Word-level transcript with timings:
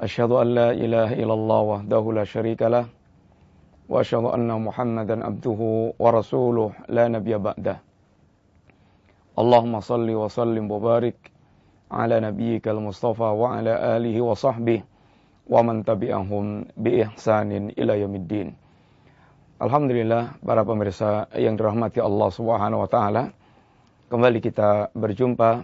أشهد 0.00 0.30
أن 0.32 0.48
لا 0.54 0.70
إله 0.74 1.12
إلا 1.22 1.34
الله 1.34 1.60
وحده 1.60 2.02
لا 2.12 2.24
شريك 2.24 2.62
له 2.62 2.86
وأشهد 3.88 4.24
أن 4.24 4.50
محمدا 4.50 5.16
عبده 5.26 5.60
ورسوله 5.98 6.70
لا 6.88 7.04
نبي 7.08 7.38
بعده 7.38 7.76
اللهم 9.38 9.74
صل 9.80 10.08
وسلم 10.10 10.64
وبارك 10.70 11.18
على 11.90 12.16
نبيك 12.20 12.68
المصطفى 12.68 13.22
وعلى 13.42 13.72
آله 13.96 14.16
وصحبه 14.20 14.82
ومن 15.46 15.84
تبعهم 15.84 16.44
بإحسان 16.76 17.50
إلى 17.78 17.92
يوم 18.00 18.14
الدين 18.14 18.48
Alhamdulillah 19.54 20.34
para 20.42 20.66
pemirsa 20.66 21.30
yang 21.38 21.54
dirahmati 21.54 22.02
Allah 22.02 22.26
Subhanahu 22.26 22.84
wa 22.84 22.90
taala 22.90 23.30
kembali 24.10 24.42
kita 24.42 24.90
berjumpa 24.98 25.62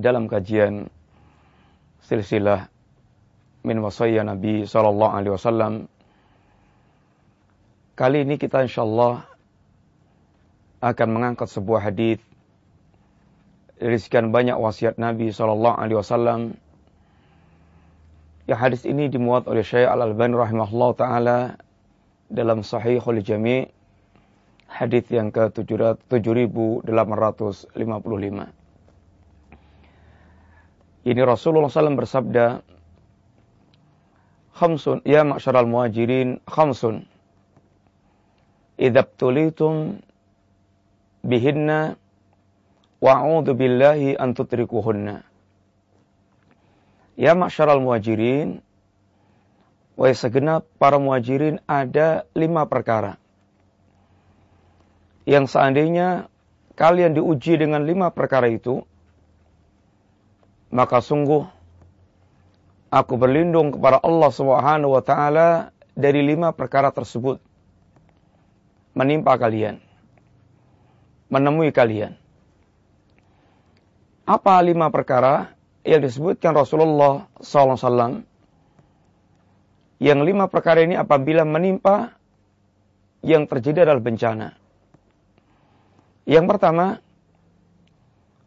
dalam 0.00 0.24
kajian 0.24 0.88
silsilah 2.00 2.72
min 3.62 3.78
wasaya 3.82 4.22
Nabi 4.22 4.66
sallallahu 4.66 5.12
alaihi 5.14 5.34
wasallam. 5.34 5.72
Kali 7.98 8.22
ini 8.22 8.38
kita 8.38 8.62
insyaallah 8.62 9.26
akan 10.78 11.08
mengangkat 11.10 11.50
sebuah 11.50 11.90
hadis 11.90 12.22
dari 13.78 13.98
sekian 13.98 14.30
banyak 14.30 14.54
wasiat 14.54 14.98
Nabi 14.98 15.34
sallallahu 15.34 15.78
alaihi 15.78 15.98
wasallam. 15.98 16.40
Ya 18.46 18.56
hadis 18.56 18.86
ini 18.88 19.10
dimuat 19.10 19.44
oleh 19.50 19.60
Syekh 19.66 19.90
Al-Albani 19.90 20.34
rahimahullah 20.38 20.90
taala 20.96 21.38
dalam 22.32 22.64
Sahihul 22.64 23.20
Jami' 23.20 23.68
hadis 24.68 25.08
yang 25.08 25.32
ke 25.32 25.48
7855. 25.52 26.86
Ini 31.08 31.24
Rasulullah 31.24 31.72
SAW 31.72 31.96
bersabda, 31.96 32.60
khamsun. 34.58 35.06
Ya 35.06 35.22
ma'syaral 35.22 35.70
muhajirin 35.70 36.42
khamsun. 36.50 37.06
Idza 38.74 39.06
tulitum 39.14 40.02
bihinna 41.22 41.94
wa'udzu 42.98 43.54
billahi 43.54 44.18
an 44.18 44.34
tutrikuhunna. 44.34 45.22
Ya 47.14 47.38
ma'syaral 47.38 47.78
muhajirin 47.78 48.62
wahai 49.98 50.14
segenap 50.14 50.66
para 50.78 50.98
muhajirin 50.98 51.62
ada 51.66 52.26
lima 52.34 52.66
perkara. 52.66 53.18
Yang 55.26 55.54
seandainya 55.54 56.30
kalian 56.78 57.18
diuji 57.18 57.58
dengan 57.58 57.82
lima 57.82 58.14
perkara 58.14 58.46
itu 58.46 58.86
maka 60.70 61.02
sungguh 61.02 61.57
Aku 62.88 63.20
berlindung 63.20 63.76
kepada 63.76 64.00
Allah 64.00 64.30
Subhanahu 64.32 64.96
wa 64.96 65.02
taala 65.04 65.76
dari 65.92 66.24
lima 66.24 66.56
perkara 66.56 66.88
tersebut 66.88 67.36
menimpa 68.96 69.36
kalian, 69.36 69.76
menemui 71.28 71.68
kalian. 71.68 72.16
Apa 74.24 74.60
lima 74.64 74.88
perkara 74.88 75.52
yang 75.84 76.00
disebutkan 76.00 76.56
Rasulullah 76.56 77.28
SAW? 77.44 78.24
Yang 80.00 80.20
lima 80.24 80.48
perkara 80.48 80.80
ini 80.80 80.96
apabila 80.96 81.44
menimpa 81.44 82.16
yang 83.20 83.44
terjadi 83.44 83.84
adalah 83.84 84.00
bencana. 84.00 84.48
Yang 86.28 86.44
pertama, 86.44 86.86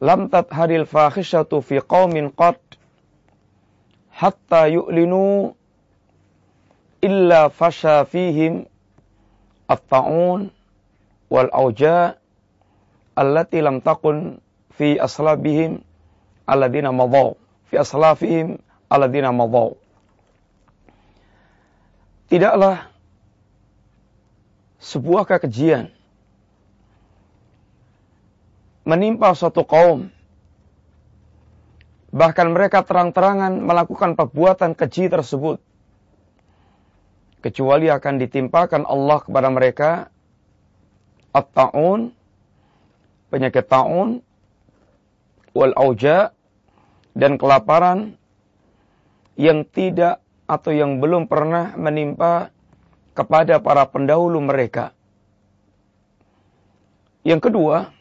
lam 0.02 0.30
hadil 0.32 0.90
fakhishatu 0.90 1.62
fi 1.62 1.82
qaumin 1.82 2.34
qad 2.34 2.58
hatta 4.12 4.68
yu'linu 4.68 5.56
illa 7.02 7.50
fasha 7.50 8.06
fihim 8.06 8.68
at-ta'un 9.68 10.52
wal 11.32 11.50
auja 11.56 12.20
allati 13.16 13.64
lam 13.64 13.82
takun 13.82 14.38
fi 14.76 15.00
aslabihim 15.00 15.82
alladina 16.46 16.92
madaw 16.92 17.34
fi 17.72 17.80
aslafihim 17.80 18.60
alladina 18.92 19.32
madaw 19.32 19.74
tidaklah 22.28 22.92
sebuah 24.82 25.24
kekejian 25.24 25.88
menimpa 28.84 29.32
suatu 29.38 29.64
kaum 29.64 30.10
Bahkan 32.12 32.48
mereka 32.52 32.84
terang-terangan 32.84 33.64
melakukan 33.64 34.20
perbuatan 34.20 34.76
keji 34.76 35.08
tersebut. 35.08 35.64
Kecuali 37.42 37.88
akan 37.88 38.16
ditimpakan 38.22 38.84
Allah 38.86 39.20
kepada 39.24 39.50
mereka 39.50 39.90
at-ta'un, 41.32 42.12
penyakit 43.32 43.66
ta'un, 43.66 44.20
wal 45.56 45.74
auja, 45.80 46.36
dan 47.16 47.40
kelaparan 47.40 48.20
yang 49.40 49.64
tidak 49.72 50.20
atau 50.46 50.72
yang 50.76 51.00
belum 51.00 51.32
pernah 51.32 51.74
menimpa 51.80 52.52
kepada 53.16 53.64
para 53.64 53.88
pendahulu 53.88 54.44
mereka. 54.44 54.92
Yang 57.24 57.52
kedua, 57.52 57.94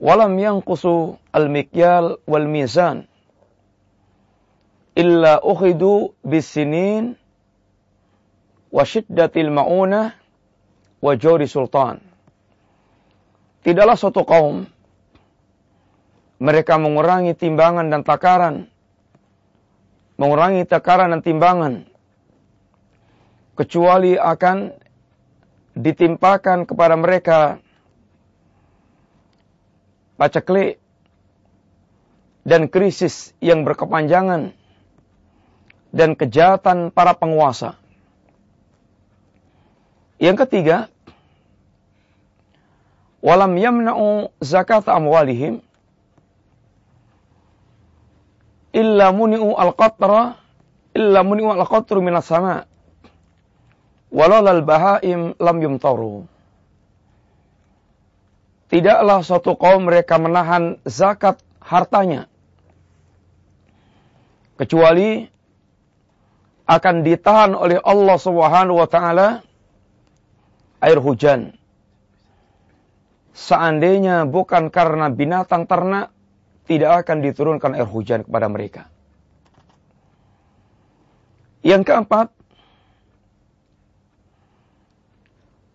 walam 0.00 0.40
yanqusu 0.40 1.20
al-mikyal 1.30 2.16
wal 2.24 2.48
mizan 2.48 3.04
illa 4.96 5.38
ukhidu 5.44 6.16
bisinin 6.24 7.14
wa 8.72 8.82
syiddatil 8.82 9.52
ma'unah 9.52 10.16
wa 11.00 11.12
jawri 11.16 11.44
sultan. 11.44 12.00
Tidaklah 13.60 13.96
suatu 13.96 14.24
kaum 14.24 14.64
mereka 16.40 16.80
mengurangi 16.80 17.36
timbangan 17.36 17.92
dan 17.92 18.00
takaran, 18.00 18.64
mengurangi 20.16 20.64
takaran 20.64 21.12
dan 21.12 21.20
timbangan, 21.20 21.84
kecuali 23.52 24.16
akan 24.16 24.72
ditimpakan 25.76 26.64
kepada 26.64 26.96
mereka 26.96 27.60
paceklik, 30.20 30.76
dan 32.44 32.68
krisis 32.68 33.32
yang 33.40 33.64
berkepanjangan 33.64 34.52
dan 35.96 36.10
kejahatan 36.12 36.92
para 36.92 37.16
penguasa. 37.16 37.80
Yang 40.20 40.44
ketiga, 40.44 40.92
walam 43.24 43.56
yamna'u 43.56 44.28
zakat 44.44 44.84
amwalihim 44.88 45.64
illa 48.76 49.08
muni'u 49.10 49.56
al-qatra 49.56 50.36
illa 50.92 51.20
muni'u 51.24 51.48
al-qatru 51.56 52.04
minas 52.04 52.28
sama' 52.28 52.68
walau 54.12 54.42
lal 54.42 54.62
bahaim 54.62 55.32
lam 55.38 55.56
yumtaru 55.62 56.26
tidaklah 58.70 59.20
suatu 59.26 59.58
kaum 59.58 59.90
mereka 59.90 60.16
menahan 60.16 60.78
zakat 60.86 61.42
hartanya 61.58 62.30
kecuali 64.54 65.26
akan 66.70 66.96
ditahan 67.02 67.52
oleh 67.58 67.82
Allah 67.82 68.14
Subhanahu 68.14 68.78
wa 68.78 68.86
taala 68.86 69.42
air 70.78 71.02
hujan. 71.02 71.58
Seandainya 73.34 74.28
bukan 74.28 74.70
karena 74.70 75.10
binatang 75.10 75.66
ternak 75.66 76.14
tidak 76.68 77.02
akan 77.02 77.24
diturunkan 77.24 77.72
air 77.74 77.88
hujan 77.88 78.22
kepada 78.22 78.46
mereka. 78.52 78.82
Yang 81.66 81.88
keempat, 81.88 82.28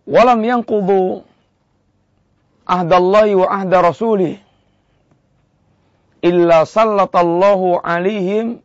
walam 0.06 0.40
yang 0.46 0.62
kubu 0.62 1.25
ahdallahi 2.66 3.38
wa 3.38 3.46
ahda 3.46 3.78
rasulih 3.78 4.42
illa 6.20 6.66
sallatallahu 6.66 7.78
alaihim 7.86 8.58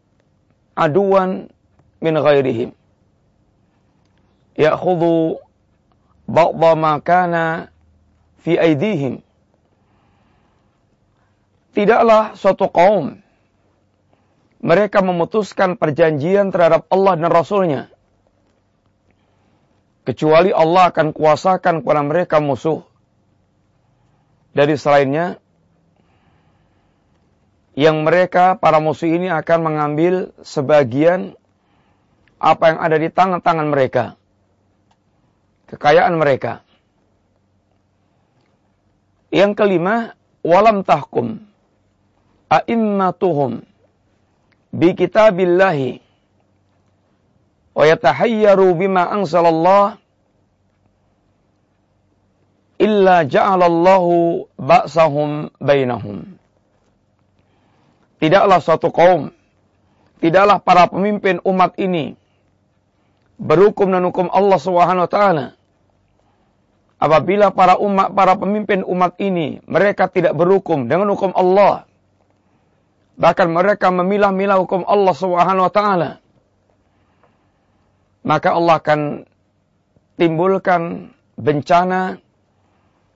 aduan 0.74 1.54
min 2.02 2.14
ghairihim. 2.18 2.70
Ya'khudhu 4.58 5.38
ba'dha 6.26 6.72
ma 6.74 6.98
kana 7.00 7.70
fi 8.42 8.58
aidihim. 8.58 9.22
Tidaklah 11.72 12.36
suatu 12.36 12.68
kaum 12.68 13.22
mereka 14.62 15.00
memutuskan 15.02 15.80
perjanjian 15.80 16.52
terhadap 16.54 16.86
Allah 16.92 17.18
dan 17.18 17.32
Rasulnya. 17.32 17.82
Kecuali 20.06 20.50
Allah 20.52 20.90
akan 20.90 21.14
kuasakan 21.14 21.86
kepada 21.86 22.02
mereka 22.02 22.38
musuh. 22.42 22.91
Dari 24.52 24.76
selainnya, 24.76 25.40
yang 27.72 28.04
mereka, 28.04 28.60
para 28.60 28.84
musuh 28.84 29.08
ini 29.08 29.32
akan 29.32 29.60
mengambil 29.64 30.36
sebagian 30.44 31.40
apa 32.36 32.76
yang 32.76 32.80
ada 32.84 32.98
di 33.00 33.08
tangan-tangan 33.08 33.68
mereka. 33.72 34.20
Kekayaan 35.72 36.20
mereka. 36.20 36.68
Yang 39.32 39.56
kelima, 39.56 40.20
walam 40.44 40.84
tahkum 40.84 41.40
a'immatuhum 42.52 43.64
bi 44.76 44.92
kitabillahi 44.92 46.04
wa 47.72 47.84
yatahayyaru 47.88 48.76
bima 48.76 49.08
anzalallah 49.08 49.96
illa 52.82 53.22
ja'alallahu 53.30 54.50
ba'sahum 54.58 55.54
bainahum. 55.62 56.26
Tidaklah 58.18 58.58
suatu 58.58 58.90
kaum, 58.90 59.30
tidaklah 60.22 60.58
para 60.62 60.90
pemimpin 60.90 61.38
umat 61.46 61.78
ini 61.78 62.18
berhukum 63.42 63.90
dan 63.90 64.06
hukum 64.06 64.30
Allah 64.30 64.60
Subhanahu 64.62 65.10
wa 65.10 65.12
taala 65.12 65.46
apabila 67.02 67.50
para 67.50 67.82
umat 67.82 68.14
para 68.14 68.38
pemimpin 68.38 68.86
umat 68.86 69.18
ini 69.18 69.58
mereka 69.66 70.06
tidak 70.06 70.38
berhukum 70.38 70.86
dengan 70.86 71.10
hukum 71.10 71.34
Allah 71.34 71.90
bahkan 73.18 73.50
mereka 73.50 73.90
memilah-milah 73.90 74.62
hukum 74.62 74.86
Allah 74.86 75.16
Subhanahu 75.18 75.66
wa 75.66 75.74
taala 75.74 76.12
maka 78.22 78.54
Allah 78.54 78.78
akan 78.78 79.26
timbulkan 80.22 81.10
bencana 81.42 82.22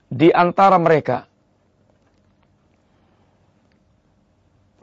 di 0.06 0.30
antara 0.30 0.78
mereka 0.78 1.26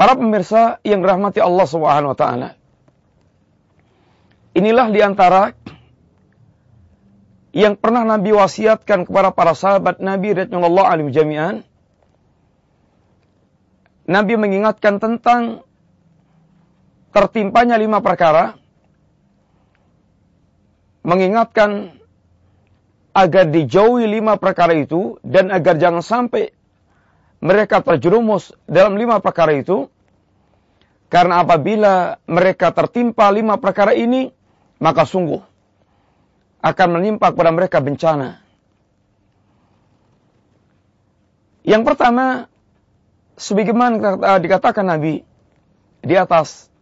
Para 0.03 0.19
pemirsa 0.19 0.81
yang 0.81 0.99
rahmati 0.99 1.39
Allah 1.39 1.63
Subhanahu 1.63 2.11
wa 2.11 2.17
taala. 2.17 2.49
Inilah 4.51 4.91
di 4.91 4.99
antara 4.99 5.55
yang 7.55 7.77
pernah 7.77 8.03
Nabi 8.03 8.33
wasiatkan 8.33 9.05
kepada 9.05 9.31
para 9.31 9.53
sahabat 9.55 10.01
Nabi 10.01 10.33
radhiyallahu 10.33 10.89
alim 10.89 11.07
jami'an. 11.13 11.63
Nabi 14.03 14.33
mengingatkan 14.35 14.99
tentang 14.99 15.63
tertimpanya 17.15 17.79
lima 17.79 18.03
perkara. 18.03 18.59
Mengingatkan 21.07 21.95
agar 23.13 23.45
dijauhi 23.45 24.10
lima 24.10 24.42
perkara 24.42 24.74
itu 24.74 25.21
dan 25.21 25.54
agar 25.54 25.77
jangan 25.77 26.01
sampai 26.01 26.50
mereka 27.39 27.86
terjerumus 27.86 28.51
dalam 28.65 28.98
lima 28.98 29.21
perkara 29.21 29.54
itu. 29.54 29.88
Karena 31.13 31.45
apabila 31.45 32.18
mereka 32.25 32.74
tertimpa 32.74 33.30
lima 33.30 33.62
perkara 33.62 33.94
ini, 33.94 34.33
maka 34.81 35.06
sungguh 35.06 35.38
akan 36.65 36.88
menimpa 36.89 37.30
kepada 37.30 37.54
mereka 37.54 37.77
bencana. 37.86 38.42
Yang 41.62 41.83
pertama, 41.86 42.50
sebagaimana 43.38 44.42
dikatakan 44.42 44.89
Nabi 44.89 45.21
di 46.01 46.15
atas, 46.18 46.74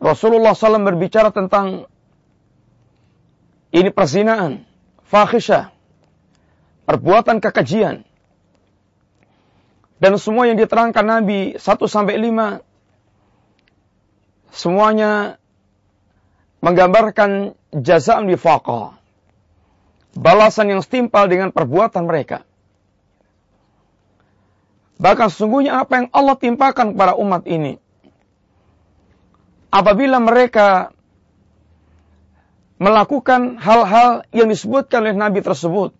Rasulullah 0.00 0.56
SAW 0.56 0.88
berbicara 0.88 1.28
tentang 1.34 1.90
ini 3.68 3.90
perzinaan, 3.92 4.64
fahisyah, 5.08 5.72
perbuatan 6.88 7.40
kekejian. 7.44 8.04
Dan 9.98 10.14
semua 10.16 10.46
yang 10.46 10.56
diterangkan 10.56 11.02
Nabi 11.02 11.58
1 11.58 11.60
sampai 11.90 12.14
5 12.22 12.62
semuanya 14.54 15.36
menggambarkan 16.62 17.54
jazaan 17.74 18.30
wifaqa. 18.30 18.96
Balasan 20.18 20.72
yang 20.74 20.82
setimpal 20.82 21.28
dengan 21.30 21.50
perbuatan 21.54 22.06
mereka. 22.08 22.42
Bahkan 24.98 25.30
sesungguhnya 25.30 25.78
apa 25.78 25.92
yang 26.02 26.06
Allah 26.10 26.34
timpakan 26.34 26.94
kepada 26.94 27.14
umat 27.14 27.46
ini. 27.46 27.78
Apabila 29.70 30.18
mereka 30.18 30.90
melakukan 32.78 33.58
hal-hal 33.58 34.22
yang 34.30 34.48
disebutkan 34.48 35.02
oleh 35.02 35.18
Nabi 35.18 35.42
tersebut. 35.42 35.94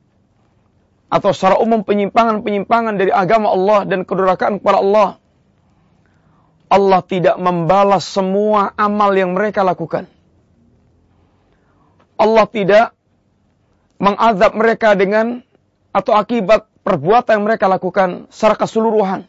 Atau 1.11 1.35
secara 1.35 1.59
umum 1.59 1.83
penyimpangan-penyimpangan 1.83 2.95
dari 2.95 3.11
agama 3.11 3.51
Allah 3.51 3.85
dan 3.85 4.07
kedurakaan 4.07 4.63
kepada 4.63 4.79
Allah. 4.79 5.09
Allah 6.69 7.01
tidak 7.01 7.37
membalas 7.41 8.05
semua 8.05 8.77
amal 8.77 9.11
yang 9.17 9.33
mereka 9.33 9.65
lakukan. 9.65 10.05
Allah 12.19 12.45
tidak 12.51 12.93
mengazab 13.97 14.53
mereka 14.53 14.93
dengan 14.95 15.41
atau 15.97 16.13
akibat 16.13 16.69
perbuatan 16.85 17.41
yang 17.41 17.47
mereka 17.49 17.67
lakukan 17.67 18.29
secara 18.29 18.55
keseluruhan. 18.55 19.25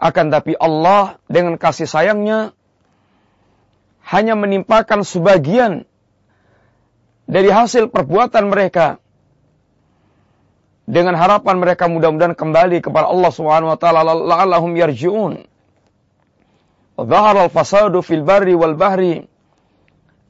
Akan 0.00 0.28
tapi 0.32 0.56
Allah 0.56 1.20
dengan 1.28 1.60
kasih 1.60 1.88
sayangnya 1.88 2.56
hanya 4.08 4.38
menimpakan 4.38 5.04
sebagian 5.04 5.84
dari 7.26 7.50
hasil 7.50 7.90
perbuatan 7.90 8.50
mereka 8.50 9.02
dengan 10.86 11.18
harapan 11.18 11.58
mereka 11.58 11.90
mudah-mudahan 11.90 12.38
kembali 12.38 12.78
kepada 12.78 13.10
Allah 13.10 13.30
Subhanahu 13.34 13.74
wa 13.74 13.78
taala 13.78 14.06
la'allahum 14.06 14.70
yarji'un. 14.78 15.42
Dhahara 16.96 17.50
al-fasadu 17.50 18.00
fil 18.00 18.22
barri 18.22 18.54
wal 18.54 18.78
bahri 18.78 19.26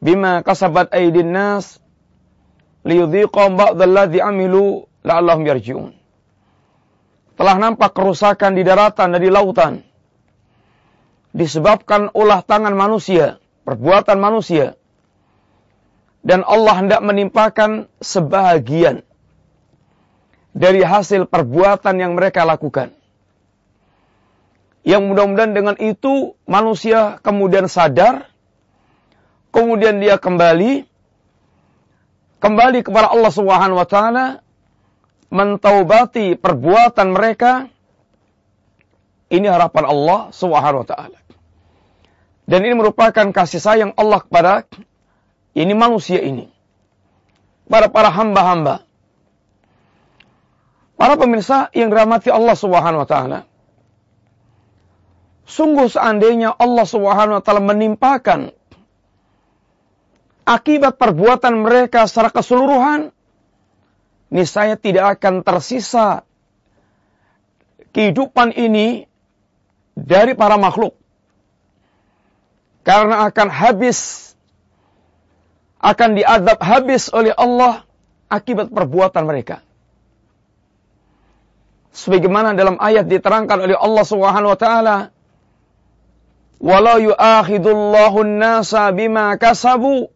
bima 0.01 0.41
kasabat 0.41 0.91
aydin 0.97 1.31
nas 1.31 1.79
liyudhiqahum 2.89 3.61
ba'dalladzi 3.61 4.19
amilu 4.25 4.89
la'allahum 5.05 5.45
yarji'un. 5.45 5.93
Telah 7.37 7.57
nampak 7.61 7.93
kerusakan 7.93 8.57
di 8.57 8.65
daratan 8.65 9.13
dan 9.13 9.21
di 9.21 9.29
lautan 9.29 9.85
disebabkan 11.37 12.09
ulah 12.17 12.41
tangan 12.41 12.73
manusia, 12.73 13.37
perbuatan 13.69 14.17
manusia. 14.17 14.81
Dan 16.27 16.43
Allah 16.43 16.75
hendak 16.83 17.01
menimpakan 17.07 17.87
sebahagian 18.03 19.07
dari 20.51 20.83
hasil 20.83 21.31
perbuatan 21.31 22.03
yang 22.03 22.19
mereka 22.19 22.43
lakukan. 22.43 22.91
Yang 24.83 25.03
mudah-mudahan 25.07 25.55
dengan 25.55 25.77
itu 25.79 26.35
manusia 26.51 27.23
kemudian 27.23 27.71
sadar 27.71 28.27
kemudian 29.55 30.03
dia 30.03 30.19
kembali 30.19 30.87
kembali 32.43 32.79
kepada 32.87 33.11
Allah 33.15 33.33
Subhanahu 33.33 33.79
wa 33.79 33.89
taala 33.89 34.27
mentaubati 35.31 36.39
perbuatan 36.39 37.15
mereka 37.15 37.67
ini 39.27 39.47
harapan 39.51 39.85
Allah 39.91 40.21
Subhanahu 40.31 40.87
wa 40.87 40.89
taala. 40.89 41.19
Dan 42.47 42.63
ini 42.63 42.79
merupakan 42.79 43.27
kasih 43.35 43.59
sayang 43.59 43.93
Allah 43.99 44.23
kepada 44.23 44.71
ini 45.57 45.73
manusia 45.73 46.21
ini. 46.21 46.53
Para 47.67 47.89
para 47.89 48.13
hamba-hamba. 48.13 48.85
Para 51.01 51.17
pemirsa 51.17 51.73
yang 51.73 51.89
dirahmati 51.89 52.29
Allah 52.29 52.57
Subhanahu 52.57 53.03
wa 53.05 53.09
taala. 53.09 53.39
Sungguh 55.49 55.89
seandainya 55.89 56.53
Allah 56.53 56.85
Subhanahu 56.85 57.41
wa 57.41 57.43
taala 57.43 57.65
menimpakan 57.65 58.53
akibat 60.47 60.95
perbuatan 60.95 61.67
mereka 61.67 62.07
secara 62.07 62.31
keseluruhan, 62.31 63.11
niscaya 64.31 64.79
tidak 64.79 65.19
akan 65.19 65.43
tersisa 65.43 66.23
kehidupan 67.91 68.55
ini 68.55 69.11
dari 69.99 70.39
para 70.39 70.55
makhluk. 70.55 70.95
Karena 72.87 73.27
akan 73.27 73.49
habis, 73.51 74.26
akan 75.87 76.19
diadab 76.19 76.59
habis 76.59 77.07
oleh 77.15 77.31
Allah 77.31 77.87
akibat 78.27 78.75
perbuatan 78.75 79.23
mereka. 79.23 79.63
Sebagaimana 81.95 82.59
dalam 82.59 82.77
ayat 82.83 83.07
diterangkan 83.07 83.71
oleh 83.71 83.79
Allah 83.79 84.05
Subhanahu 84.05 84.53
wa 84.53 84.59
taala 84.59 84.97
Walau 86.57 86.97
yu'akhidullahu 87.13 88.25
an-nasa 88.25 88.89
bima 88.89 89.37
kasabu 89.37 90.09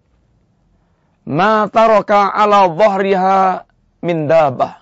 ma 1.29 1.69
taraka 1.69 2.33
ala 2.33 2.65
dhahriha 2.73 3.69
min 4.01 4.25
dabah. 4.25 4.81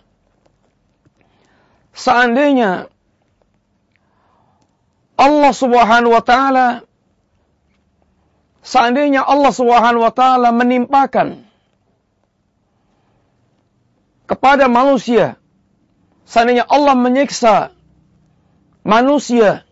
Seandainya 1.99 2.87
Allah 5.19 5.51
Subhanahu 5.51 6.15
wa 6.15 6.23
taala 6.23 6.87
seandainya 8.69 9.25
Allah 9.25 9.49
Subhanahu 9.49 10.05
wa 10.05 10.13
taala 10.13 10.53
menimpakan 10.53 11.41
kepada 14.29 14.69
manusia 14.69 15.41
seandainya 16.29 16.69
Allah 16.69 16.93
menyiksa 16.93 17.73
manusia 18.85 19.65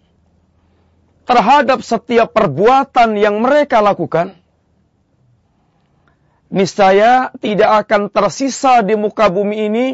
terhadap 1.29 1.85
setiap 1.85 2.33
perbuatan 2.33 3.21
yang 3.21 3.37
mereka 3.45 3.85
lakukan 3.85 4.33
niscaya 6.49 7.29
tidak 7.45 7.85
akan 7.85 8.09
tersisa 8.09 8.81
di 8.81 8.97
muka 8.97 9.29
bumi 9.29 9.57
ini 9.69 9.87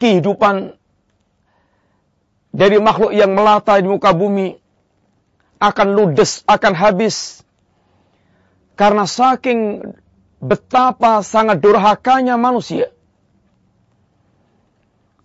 kehidupan 0.00 0.72
dari 2.54 2.78
makhluk 2.80 3.12
yang 3.12 3.34
melata 3.36 3.76
di 3.76 3.90
muka 3.90 4.14
bumi 4.14 4.56
akan 5.58 5.88
ludes, 5.96 6.44
akan 6.46 6.72
habis. 6.76 7.43
Karena 8.74 9.06
saking 9.06 9.86
betapa 10.42 11.22
sangat 11.22 11.62
durhakanya 11.62 12.34
manusia. 12.34 12.90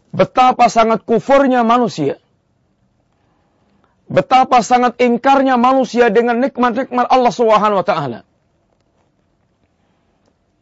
Betapa 0.10 0.70
sangat 0.70 1.06
kufurnya 1.06 1.62
manusia. 1.66 2.18
Betapa 4.10 4.66
sangat 4.66 4.98
ingkarnya 4.98 5.54
manusia 5.54 6.10
dengan 6.10 6.42
nikmat-nikmat 6.42 7.06
Allah 7.10 7.34
Subhanahu 7.34 7.82
wa 7.82 7.86
taala. 7.86 8.20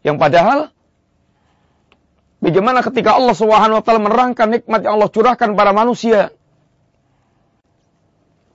Yang 0.03 0.17
padahal 0.20 0.60
bagaimana 2.44 2.84
ketika 2.84 3.15
Allah 3.15 3.36
Subhanahu 3.36 3.79
wa 3.79 3.84
taala 3.84 4.03
menerangkan 4.03 4.48
nikmat 4.51 4.84
yang 4.84 5.00
Allah 5.00 5.12
curahkan 5.12 5.56
pada 5.56 5.72
manusia. 5.72 6.36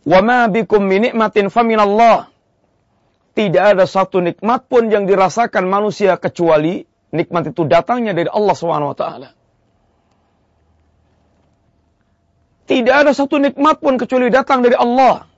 Wa 0.05 0.21
ma 0.21 0.49
bikum 0.49 0.85
min 0.85 1.09
nikmatin 1.09 1.49
faminallah. 1.49 2.32
Tidak 3.33 3.65
ada 3.65 3.89
satu 3.89 4.21
nikmat 4.21 4.69
pun 4.69 4.93
yang 4.93 5.09
dirasakan 5.09 5.65
manusia 5.65 6.21
kecuali 6.21 6.85
nikmat 7.17 7.53
itu 7.53 7.65
datangnya 7.65 8.13
dari 8.13 8.29
Allah 8.29 8.57
taala. 8.93 9.29
Tidak 12.69 12.95
ada 12.95 13.13
satu 13.13 13.41
nikmat 13.41 13.81
pun 13.81 13.97
kecuali 13.97 14.29
datang 14.29 14.61
dari 14.61 14.77
Allah. 14.77 15.29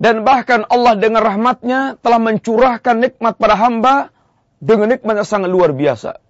Dan 0.00 0.26
bahkan 0.26 0.66
Allah 0.68 0.98
dengan 0.98 1.22
rahmatnya 1.22 1.96
telah 2.02 2.20
mencurahkan 2.20 2.96
nikmat 2.98 3.40
pada 3.40 3.56
hamba 3.56 4.12
dengan 4.58 4.92
nikmat 4.96 5.22
yang 5.22 5.28
sangat 5.28 5.48
luar 5.48 5.72
biasa. 5.72 6.20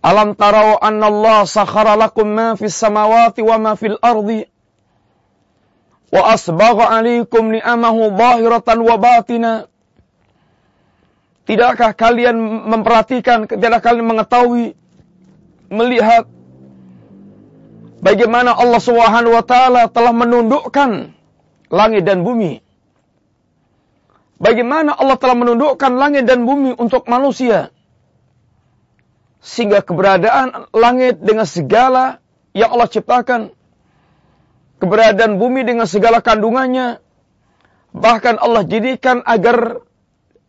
Alam 0.00 0.32
tarau 0.32 0.80
anna 0.80 1.12
Allah 1.12 1.44
sakhara 1.44 1.92
lakum 1.92 2.24
ma 2.24 2.56
fis 2.56 2.72
samawati 2.72 3.44
wa 3.44 3.56
ma 3.60 3.72
fil 3.76 4.00
ardi 4.00 4.48
wa 6.10 6.22
asbagha 6.34 6.90
alaikum 6.90 7.54
ni'amahu 7.54 8.14
zahiratan 8.18 8.78
wa 8.82 8.96
batina. 8.98 9.52
Tidakkah 11.46 11.94
kalian 11.94 12.36
memperhatikan, 12.70 13.46
tidakkah 13.50 13.82
kalian 13.90 14.06
mengetahui, 14.06 14.78
melihat 15.70 16.26
bagaimana 18.02 18.54
Allah 18.54 18.82
Subhanahu 18.82 19.34
wa 19.34 19.44
taala 19.46 19.90
telah 19.90 20.14
menundukkan 20.14 21.14
langit 21.70 22.02
dan 22.06 22.26
bumi? 22.26 22.62
Bagaimana 24.40 24.96
Allah 24.96 25.20
telah 25.20 25.36
menundukkan 25.36 25.92
langit 26.00 26.24
dan 26.24 26.48
bumi 26.48 26.72
untuk 26.80 27.04
manusia? 27.06 27.70
Sehingga 29.40 29.84
keberadaan 29.84 30.72
langit 30.72 31.20
dengan 31.20 31.44
segala 31.44 32.24
yang 32.56 32.72
Allah 32.72 32.88
ciptakan. 32.88 33.52
Keberadaan 34.80 35.36
bumi 35.36 35.62
dengan 35.68 35.84
segala 35.84 36.24
kandungannya. 36.24 37.04
Bahkan 37.92 38.40
Allah 38.40 38.64
jadikan 38.64 39.20
agar 39.28 39.84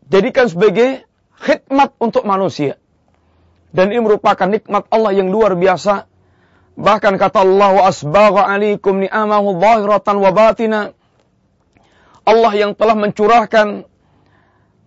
jadikan 0.08 0.48
sebagai 0.48 1.04
khidmat 1.36 1.92
untuk 2.00 2.24
manusia. 2.24 2.80
Dan 3.76 3.92
ini 3.92 4.04
merupakan 4.04 4.48
nikmat 4.48 4.88
Allah 4.88 5.12
yang 5.12 5.28
luar 5.28 5.60
biasa. 5.60 6.08
Bahkan 6.80 7.14
kata 7.20 7.44
Allah 7.44 7.70
wa 7.76 7.84
asbagha 7.88 8.48
alaikum 8.48 9.04
ni'amahu 9.04 9.60
zahiratan 9.60 10.16
wa. 10.24 10.32
Allah 12.22 12.54
yang 12.54 12.72
telah 12.78 12.96
mencurahkan 12.96 13.84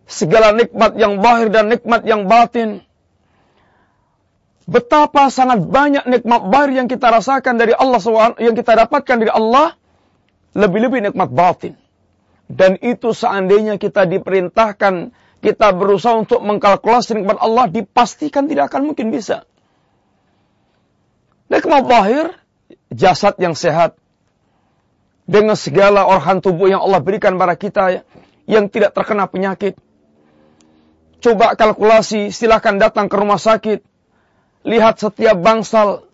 segala 0.08 0.52
nikmat 0.56 0.96
yang 0.96 1.20
zahir 1.20 1.48
dan 1.52 1.68
nikmat 1.68 2.00
yang 2.08 2.24
batin. 2.28 2.84
Betapa 4.64 5.28
sangat 5.28 5.68
banyak 5.68 6.08
nikmat 6.08 6.48
bahir 6.48 6.72
yang 6.72 6.88
kita 6.88 7.12
rasakan 7.12 7.60
dari 7.60 7.76
Allah 7.76 8.00
SWT, 8.00 8.40
yang 8.40 8.56
kita 8.56 8.72
dapatkan 8.72 9.16
dari 9.20 9.28
Allah, 9.28 9.76
lebih-lebih 10.56 11.12
nikmat 11.12 11.28
batin. 11.28 11.76
Dan 12.48 12.80
itu 12.80 13.12
seandainya 13.12 13.76
kita 13.76 14.08
diperintahkan, 14.08 15.12
kita 15.44 15.68
berusaha 15.76 16.16
untuk 16.16 16.40
mengkalkulasi 16.40 17.20
nikmat 17.20 17.36
Allah, 17.44 17.68
dipastikan 17.68 18.48
tidak 18.48 18.72
akan 18.72 18.92
mungkin 18.92 19.12
bisa. 19.12 19.44
Nikmat 21.52 21.84
bahir, 21.84 22.32
jasad 22.88 23.36
yang 23.36 23.52
sehat, 23.52 24.00
dengan 25.28 25.60
segala 25.60 26.08
organ 26.08 26.40
tubuh 26.40 26.72
yang 26.72 26.80
Allah 26.80 27.04
berikan 27.04 27.36
pada 27.36 27.52
kita, 27.52 28.00
yang 28.48 28.72
tidak 28.72 28.96
terkena 28.96 29.28
penyakit. 29.28 29.76
Coba 31.20 31.52
kalkulasi, 31.52 32.32
silahkan 32.32 32.80
datang 32.80 33.12
ke 33.12 33.16
rumah 33.16 33.40
sakit, 33.40 33.93
lihat 34.64 34.98
setiap 34.98 35.36
bangsal, 35.38 36.08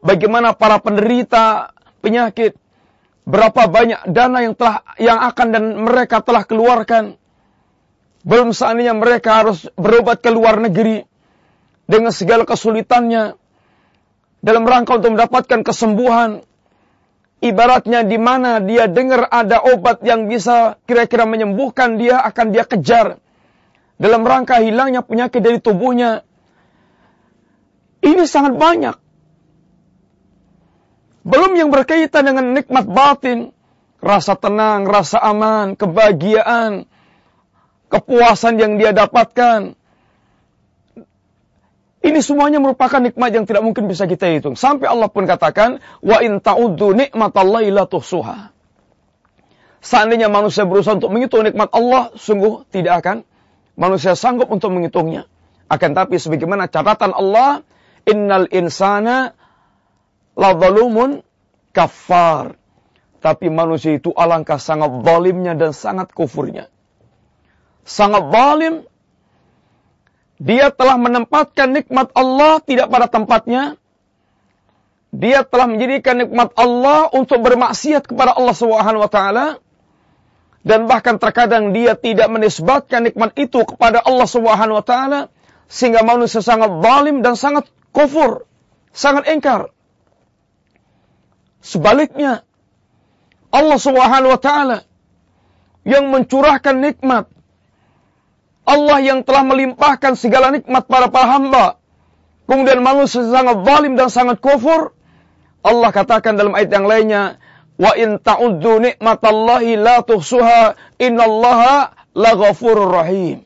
bagaimana 0.00 0.54
para 0.54 0.78
penderita 0.78 1.74
penyakit, 2.00 2.54
berapa 3.26 3.66
banyak 3.66 4.08
dana 4.08 4.38
yang 4.46 4.54
telah 4.54 4.80
yang 4.96 5.18
akan 5.20 5.46
dan 5.50 5.64
mereka 5.82 6.22
telah 6.22 6.46
keluarkan. 6.46 7.18
Belum 8.24 8.56
seandainya 8.56 8.96
mereka 8.96 9.44
harus 9.44 9.68
berobat 9.76 10.24
ke 10.24 10.32
luar 10.32 10.56
negeri 10.56 11.04
dengan 11.84 12.08
segala 12.08 12.48
kesulitannya 12.48 13.36
dalam 14.40 14.64
rangka 14.64 14.96
untuk 14.96 15.12
mendapatkan 15.12 15.60
kesembuhan. 15.60 16.40
Ibaratnya 17.44 18.08
di 18.08 18.16
mana 18.16 18.56
dia 18.56 18.88
dengar 18.88 19.28
ada 19.28 19.60
obat 19.60 20.00
yang 20.00 20.32
bisa 20.32 20.80
kira-kira 20.88 21.28
menyembuhkan 21.28 22.00
dia 22.00 22.24
akan 22.24 22.56
dia 22.56 22.64
kejar 22.64 23.20
dalam 24.00 24.24
rangka 24.24 24.64
hilangnya 24.64 25.04
penyakit 25.04 25.44
dari 25.44 25.60
tubuhnya 25.60 26.24
ini 28.04 28.24
sangat 28.28 28.54
banyak. 28.60 28.96
Belum 31.24 31.56
yang 31.56 31.72
berkaitan 31.72 32.28
dengan 32.28 32.52
nikmat 32.52 32.84
batin, 32.84 33.56
rasa 34.04 34.36
tenang, 34.36 34.84
rasa 34.84 35.16
aman, 35.24 35.72
kebahagiaan, 35.72 36.84
kepuasan 37.88 38.60
yang 38.60 38.76
dia 38.76 38.92
dapatkan. 38.92 39.72
Ini 42.04 42.20
semuanya 42.20 42.60
merupakan 42.60 43.00
nikmat 43.00 43.32
yang 43.32 43.48
tidak 43.48 43.64
mungkin 43.64 43.88
bisa 43.88 44.04
kita 44.04 44.28
hitung. 44.28 44.60
Sampai 44.60 44.92
Allah 44.92 45.08
pun 45.08 45.24
katakan, 45.24 45.80
wa 46.04 46.20
in 46.20 46.36
ta'uddu 46.44 46.92
nikmatallahi 46.92 47.72
la 47.72 47.88
tuhsuha. 47.88 48.52
Seandainya 49.80 50.28
manusia 50.28 50.68
berusaha 50.68 51.00
untuk 51.00 51.08
menghitung 51.08 51.48
nikmat 51.48 51.72
Allah, 51.72 52.12
sungguh 52.12 52.68
tidak 52.68 53.00
akan 53.00 53.16
manusia 53.80 54.12
sanggup 54.12 54.52
untuk 54.52 54.68
menghitungnya. 54.76 55.24
Akan 55.72 55.96
tapi 55.96 56.20
sebagaimana 56.20 56.68
catatan 56.68 57.16
Allah, 57.16 57.64
Innal 58.04 58.48
insana 58.52 59.32
la 60.36 60.50
zalumun 60.54 61.24
kafar. 61.72 62.56
Tapi 63.24 63.48
manusia 63.48 63.96
itu 63.96 64.12
alangkah 64.12 64.60
sangat 64.60 65.00
zalimnya 65.00 65.56
dan 65.56 65.72
sangat 65.72 66.12
kufurnya. 66.12 66.68
Sangat 67.88 68.28
zalim. 68.28 68.84
Dia 70.36 70.68
telah 70.68 71.00
menempatkan 71.00 71.72
nikmat 71.72 72.12
Allah 72.12 72.60
tidak 72.60 72.92
pada 72.92 73.08
tempatnya. 73.08 73.80
Dia 75.14 75.46
telah 75.46 75.70
menjadikan 75.70 76.20
nikmat 76.20 76.52
Allah 76.58 77.08
untuk 77.14 77.40
bermaksiat 77.40 78.10
kepada 78.10 78.34
Allah 78.34 78.52
Subhanahu 78.52 79.06
wa 79.06 79.08
taala 79.08 79.46
dan 80.64 80.88
bahkan 80.88 81.20
terkadang 81.20 81.76
dia 81.76 81.94
tidak 81.94 82.26
menisbatkan 82.32 83.04
nikmat 83.04 83.36
itu 83.36 83.62
kepada 83.62 84.00
Allah 84.00 84.26
Subhanahu 84.26 84.80
wa 84.80 84.84
taala 84.84 85.20
sehingga 85.68 86.02
manusia 86.02 86.40
sangat 86.40 86.72
zalim 86.80 87.20
dan 87.20 87.36
sangat 87.36 87.68
kufur, 87.94 88.50
sangat 88.90 89.30
engkar. 89.30 89.70
Sebaliknya, 91.62 92.42
Allah 93.54 93.78
Subhanahu 93.78 94.34
wa 94.34 94.40
taala 94.42 94.78
yang 95.86 96.10
mencurahkan 96.10 96.76
nikmat 96.82 97.30
Allah 98.64 98.98
yang 99.04 99.20
telah 99.20 99.44
melimpahkan 99.44 100.16
segala 100.16 100.48
nikmat 100.48 100.88
para 100.88 101.12
para 101.12 101.36
hamba. 101.36 101.66
Kemudian 102.48 102.80
manusia 102.80 103.24
sangat 103.24 103.60
zalim 103.60 103.92
dan 103.96 104.08
sangat 104.08 104.40
kufur. 104.40 104.96
Allah 105.64 105.92
katakan 105.92 106.36
dalam 106.36 106.56
ayat 106.56 106.72
yang 106.72 106.88
lainnya, 106.88 107.22
Wa 107.76 107.92
in 107.96 108.20
ta'uddu 108.20 108.80
nikmatallahi 108.80 109.76
la 109.80 110.00
tuhsuha 110.00 110.76
innallaha 110.96 111.92
laghafurur 112.16 112.88
rahim. 112.88 113.44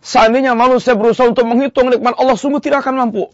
Seandainya 0.00 0.56
manusia 0.56 0.96
berusaha 0.96 1.28
untuk 1.28 1.44
menghitung 1.44 1.92
nikmat 1.92 2.16
Allah, 2.16 2.36
sungguh 2.36 2.60
tidak 2.64 2.84
akan 2.84 3.04
mampu. 3.04 3.28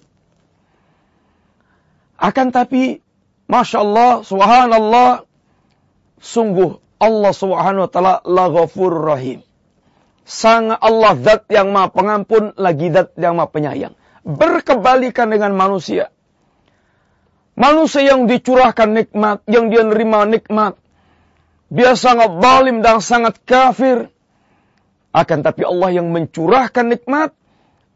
Akan 2.18 2.50
tapi, 2.50 2.98
Masya 3.46 3.78
Allah, 3.78 4.10
Subhanallah, 4.26 5.10
sungguh 6.18 6.82
Allah 6.96 7.32
Subhanahu 7.32 7.86
wa 7.86 7.90
taala 7.90 8.14
laghafurur 8.24 9.04
rahim. 9.14 9.44
Sang 10.26 10.74
Allah 10.74 11.14
zat 11.22 11.46
yang 11.52 11.70
maha 11.70 11.92
pengampun, 11.94 12.56
lagi 12.58 12.90
zat 12.90 13.14
yang 13.14 13.38
maha 13.38 13.52
penyayang. 13.52 13.94
Berkebalikan 14.26 15.30
dengan 15.30 15.54
manusia. 15.54 16.10
Manusia 17.54 18.10
yang 18.10 18.26
dicurahkan 18.26 18.90
nikmat, 18.90 19.46
yang 19.46 19.70
dia 19.70 19.86
nerima 19.86 20.26
nikmat, 20.26 20.74
dia 21.70 21.94
sangat 21.94 22.42
zalim 22.42 22.82
dan 22.82 22.98
sangat 22.98 23.38
kafir. 23.46 24.10
Akan 25.16 25.40
tapi 25.40 25.64
Allah 25.64 25.96
yang 25.96 26.12
mencurahkan 26.12 26.92
nikmat 26.92 27.32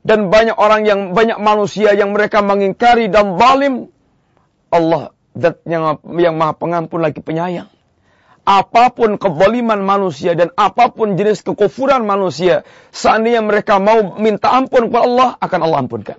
dan 0.01 0.33
banyak 0.33 0.57
orang 0.57 0.89
yang 0.89 1.01
banyak 1.13 1.37
manusia 1.37 1.93
yang 1.93 2.17
mereka 2.17 2.41
mengingkari 2.41 3.13
dan 3.13 3.37
zalim. 3.37 3.93
Allah 4.73 5.13
zat 5.37 5.61
yang, 5.69 6.01
yang 6.17 6.41
maha 6.41 6.57
pengampun 6.57 7.05
lagi 7.05 7.21
penyayang. 7.21 7.69
Apa 8.49 8.89
pun 8.97 9.21
kezaliman 9.21 9.85
manusia 9.85 10.33
dan 10.33 10.49
apa 10.57 10.89
pun 10.89 11.21
jenis 11.21 11.45
kekufuran 11.45 12.09
manusia, 12.09 12.65
seandainya 12.89 13.45
mereka 13.45 13.77
mau 13.77 14.17
minta 14.17 14.57
ampun 14.57 14.89
kepada 14.89 15.05
Allah, 15.05 15.29
akan 15.37 15.61
Allah 15.61 15.79
ampunkan 15.85 16.19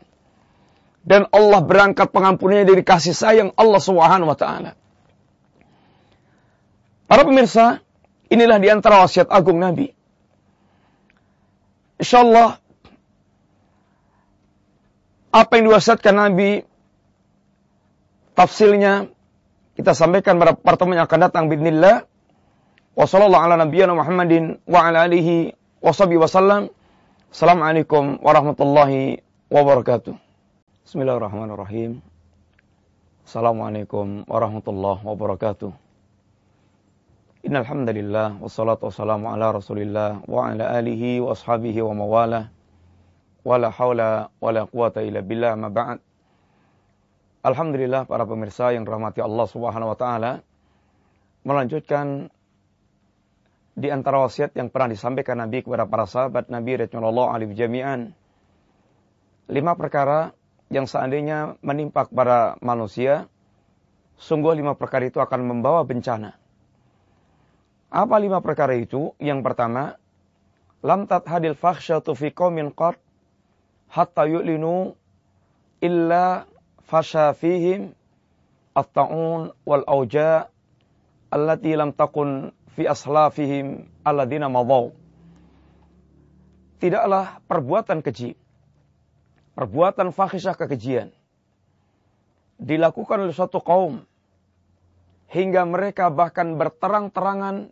dan 1.01 1.25
Allah 1.33 1.61
berangkat 1.65 2.13
pengampunannya 2.13 2.65
dari 2.65 2.83
kasih 2.85 3.17
sayang 3.17 3.49
Allah 3.57 3.81
Subhanahu 3.81 4.29
wa 4.29 4.37
taala. 4.37 4.77
Para 7.09 7.27
pemirsa, 7.27 7.83
inilah 8.31 8.61
di 8.61 8.71
antara 8.71 9.03
wasiat 9.03 9.27
agung 9.27 9.59
Nabi. 9.59 9.91
Insyaallah 12.01 12.57
apa 15.31 15.51
yang 15.53 15.69
diwasiatkan 15.69 16.17
Nabi 16.17 16.65
tafsirnya 18.33 19.05
kita 19.77 19.93
sampaikan 19.93 20.41
pada 20.41 20.57
pertemuan 20.57 20.97
yang 20.97 21.07
akan 21.07 21.21
datang 21.29 21.45
bismillah. 21.47 22.09
Wa 22.97 23.05
sallallahu 23.07 23.45
ala 23.45 23.55
nabiyyina 23.61 23.95
Muhammadin 23.95 24.59
wa 24.67 24.89
ala 24.89 25.05
alihi 25.05 25.53
wa 25.79 25.93
wasallam. 25.93 26.73
Assalamualaikum 27.31 28.19
warahmatullahi 28.19 29.23
wabarakatuh. 29.47 30.17
Bismillahirrahmanirrahim. 30.83 32.03
Assalamualaikum 33.23 34.27
warahmatullahi 34.27 35.05
wabarakatuh. 35.05 35.80
Innal 37.41 37.65
hamdalillah 37.65 38.37
wassalatu 38.37 38.93
wassalamu 38.93 39.33
ala 39.33 39.49
Rasulillah 39.49 40.21
wa 40.29 40.53
ala 40.53 40.77
alihi 40.77 41.17
wa 41.25 41.33
ashabihi 41.33 41.81
wa 41.81 41.97
mawala. 41.97 42.53
Wala 43.41 43.73
haula 43.73 44.29
wala 44.37 44.69
quwata 44.69 45.01
illa 45.01 45.25
billah 45.25 45.57
ma 45.57 45.73
ba'd. 45.73 45.97
Alhamdulillah 47.41 48.05
para 48.05 48.29
pemirsa 48.29 48.69
yang 48.77 48.85
rahmati 48.85 49.25
Allah 49.25 49.49
Subhanahu 49.49 49.89
wa 49.89 49.97
taala 49.97 50.45
melanjutkan 51.41 52.29
di 53.73 53.89
antara 53.89 54.21
wasiat 54.21 54.53
yang 54.53 54.69
pernah 54.69 54.93
disampaikan 54.93 55.41
Nabi 55.41 55.65
kepada 55.65 55.89
para 55.89 56.05
sahabat 56.05 56.53
Nabi 56.53 56.85
radhiyallahu 56.85 57.29
alaihi 57.33 57.57
jami'an 57.57 58.13
lima 59.49 59.73
perkara 59.73 60.37
yang 60.69 60.85
seandainya 60.85 61.57
menimpa 61.65 62.05
kepada 62.05 62.61
manusia, 62.61 63.25
sungguh 64.21 64.53
lima 64.61 64.77
perkara 64.77 65.09
itu 65.09 65.17
akan 65.17 65.41
membawa 65.49 65.81
bencana. 65.81 66.40
Apa 67.91 68.15
lima 68.23 68.39
perkara 68.39 68.71
itu? 68.79 69.11
Yang 69.19 69.43
pertama, 69.43 69.99
lam 70.79 71.03
hadil 71.05 71.59
fakhsyatu 71.59 72.15
fi 72.15 72.31
qaumin 72.31 72.71
qad 72.71 72.95
hatta 73.91 74.23
yu'linu 74.31 74.95
illa 75.83 76.47
fasha 76.87 77.35
fihim 77.35 77.91
at-ta'un 78.71 79.51
wal 79.67 79.83
auja 79.83 80.47
allati 81.35 81.75
lam 81.75 81.91
takun 81.91 82.55
fi 82.79 82.87
aslafihim 82.87 83.91
alladina 84.07 84.47
madaw. 84.47 84.95
Tidaklah 86.79 87.43
perbuatan 87.45 87.99
keji 87.99 88.39
perbuatan 89.55 90.15
fahisah 90.15 90.55
kekejian 90.55 91.11
dilakukan 92.61 93.27
oleh 93.27 93.35
suatu 93.35 93.59
kaum 93.59 94.01
hingga 95.31 95.67
mereka 95.67 96.09
bahkan 96.09 96.55
berterang-terangan 96.55 97.69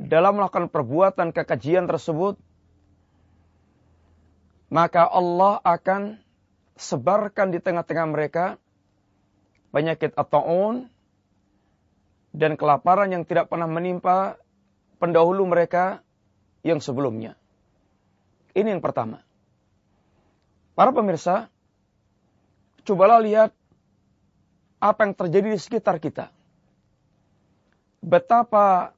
dalam 0.00 0.38
melakukan 0.38 0.68
perbuatan 0.68 1.30
kekejian 1.30 1.86
tersebut 1.86 2.38
maka 4.74 5.06
Allah 5.06 5.62
akan 5.62 6.18
sebarkan 6.74 7.54
di 7.54 7.62
tengah-tengah 7.62 8.06
mereka 8.10 8.58
penyakit 9.70 10.10
ataun 10.18 10.90
dan 12.34 12.58
kelaparan 12.58 13.14
yang 13.14 13.22
tidak 13.22 13.46
pernah 13.46 13.70
menimpa 13.70 14.34
pendahulu 14.98 15.46
mereka 15.46 16.02
yang 16.66 16.82
sebelumnya. 16.82 17.38
Ini 18.54 18.74
yang 18.74 18.82
pertama. 18.82 19.22
Para 20.74 20.90
pemirsa, 20.90 21.46
cobalah 22.82 23.22
lihat 23.22 23.54
apa 24.82 25.00
yang 25.06 25.14
terjadi 25.14 25.54
di 25.54 25.60
sekitar 25.62 26.02
kita. 26.02 26.34
Betapa 28.02 28.90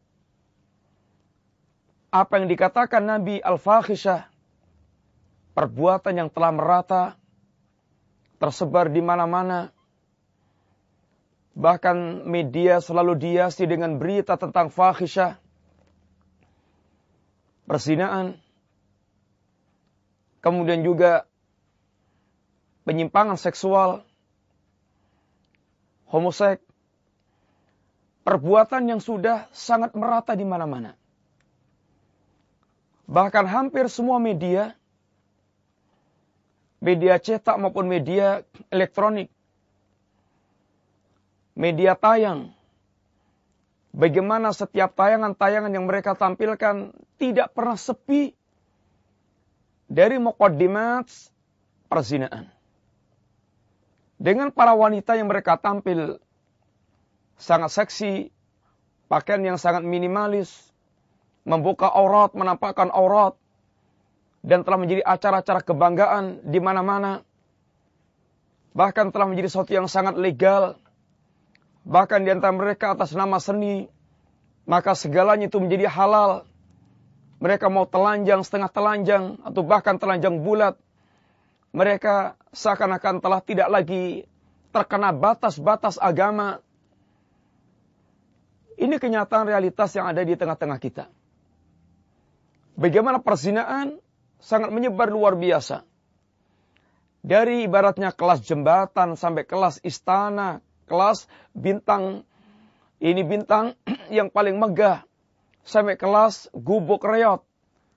apa 2.10 2.32
yang 2.38 2.46
dikatakan 2.48 3.02
Nabi 3.02 3.42
Al-Fahisah, 3.42 4.26
perbuatan 5.56 6.14
yang 6.14 6.28
telah 6.28 6.52
merata, 6.52 7.02
tersebar 8.36 8.92
di 8.92 9.00
mana-mana, 9.00 9.72
bahkan 11.56 12.28
media 12.28 12.84
selalu 12.84 13.16
diasi 13.16 13.64
dengan 13.64 13.96
berita 13.96 14.36
tentang 14.36 14.68
fahisah, 14.68 15.40
persinaan, 17.64 18.36
kemudian 20.44 20.84
juga 20.84 21.24
penyimpangan 22.84 23.40
seksual, 23.40 24.04
homoseks, 26.12 26.62
perbuatan 28.22 28.92
yang 28.92 29.00
sudah 29.00 29.48
sangat 29.56 29.96
merata 29.96 30.36
di 30.36 30.44
mana-mana. 30.44 30.94
Bahkan 33.06 33.46
hampir 33.46 33.86
semua 33.86 34.18
media, 34.18 34.74
media 36.82 37.22
cetak 37.22 37.54
maupun 37.54 37.86
media 37.86 38.42
elektronik, 38.74 39.30
media 41.54 41.94
tayang, 41.94 42.50
bagaimana 43.94 44.50
setiap 44.50 44.92
tayangan-tayangan 44.98 45.70
yang 45.70 45.86
mereka 45.86 46.18
tampilkan 46.18 46.90
tidak 47.16 47.54
pernah 47.54 47.78
sepi 47.78 48.34
dari 49.86 50.18
mukaddimat 50.18 51.06
perzinaan. 51.86 52.50
Dengan 54.18 54.50
para 54.50 54.74
wanita 54.74 55.14
yang 55.14 55.30
mereka 55.30 55.54
tampil 55.54 56.18
sangat 57.38 57.70
seksi, 57.70 58.34
pakaian 59.06 59.44
yang 59.44 59.58
sangat 59.60 59.86
minimalis, 59.86 60.65
membuka 61.46 61.86
aurat, 61.86 62.34
menampakkan 62.34 62.90
aurat, 62.90 63.38
dan 64.42 64.66
telah 64.66 64.78
menjadi 64.82 65.02
acara-acara 65.06 65.62
kebanggaan 65.62 66.42
di 66.42 66.58
mana-mana. 66.58 67.22
Bahkan 68.74 69.14
telah 69.14 69.30
menjadi 69.30 69.48
sesuatu 69.48 69.72
yang 69.72 69.86
sangat 69.86 70.18
legal. 70.18 70.76
Bahkan 71.86 72.26
di 72.26 72.34
antara 72.34 72.52
mereka 72.52 72.92
atas 72.98 73.14
nama 73.14 73.38
seni, 73.38 73.86
maka 74.66 74.98
segalanya 74.98 75.46
itu 75.46 75.62
menjadi 75.62 75.86
halal. 75.86 76.44
Mereka 77.38 77.70
mau 77.70 77.86
telanjang, 77.86 78.42
setengah 78.42 78.68
telanjang, 78.68 79.38
atau 79.46 79.62
bahkan 79.62 79.96
telanjang 79.96 80.42
bulat 80.42 80.76
mereka 81.76 82.40
seakan-akan 82.56 83.20
telah 83.20 83.40
tidak 83.44 83.68
lagi 83.68 84.24
terkena 84.72 85.12
batas-batas 85.12 86.00
agama. 86.00 86.64
Ini 88.80 88.96
kenyataan 88.96 89.44
realitas 89.44 89.92
yang 89.92 90.08
ada 90.08 90.24
di 90.24 90.32
tengah-tengah 90.36 90.80
kita. 90.80 91.12
Bagaimana 92.76 93.24
perzinaan 93.24 93.96
sangat 94.36 94.68
menyebar 94.68 95.08
luar 95.08 95.32
biasa. 95.32 95.88
Dari 97.26 97.66
ibaratnya 97.66 98.14
kelas 98.14 98.44
jembatan 98.44 99.18
sampai 99.18 99.48
kelas 99.48 99.82
istana, 99.82 100.62
kelas 100.86 101.26
bintang, 101.56 102.22
ini 103.02 103.24
bintang 103.26 103.74
yang 104.16 104.30
paling 104.30 104.60
megah, 104.60 105.02
sampai 105.66 105.98
kelas 105.98 106.52
gubuk 106.54 107.02
reot. 107.02 107.42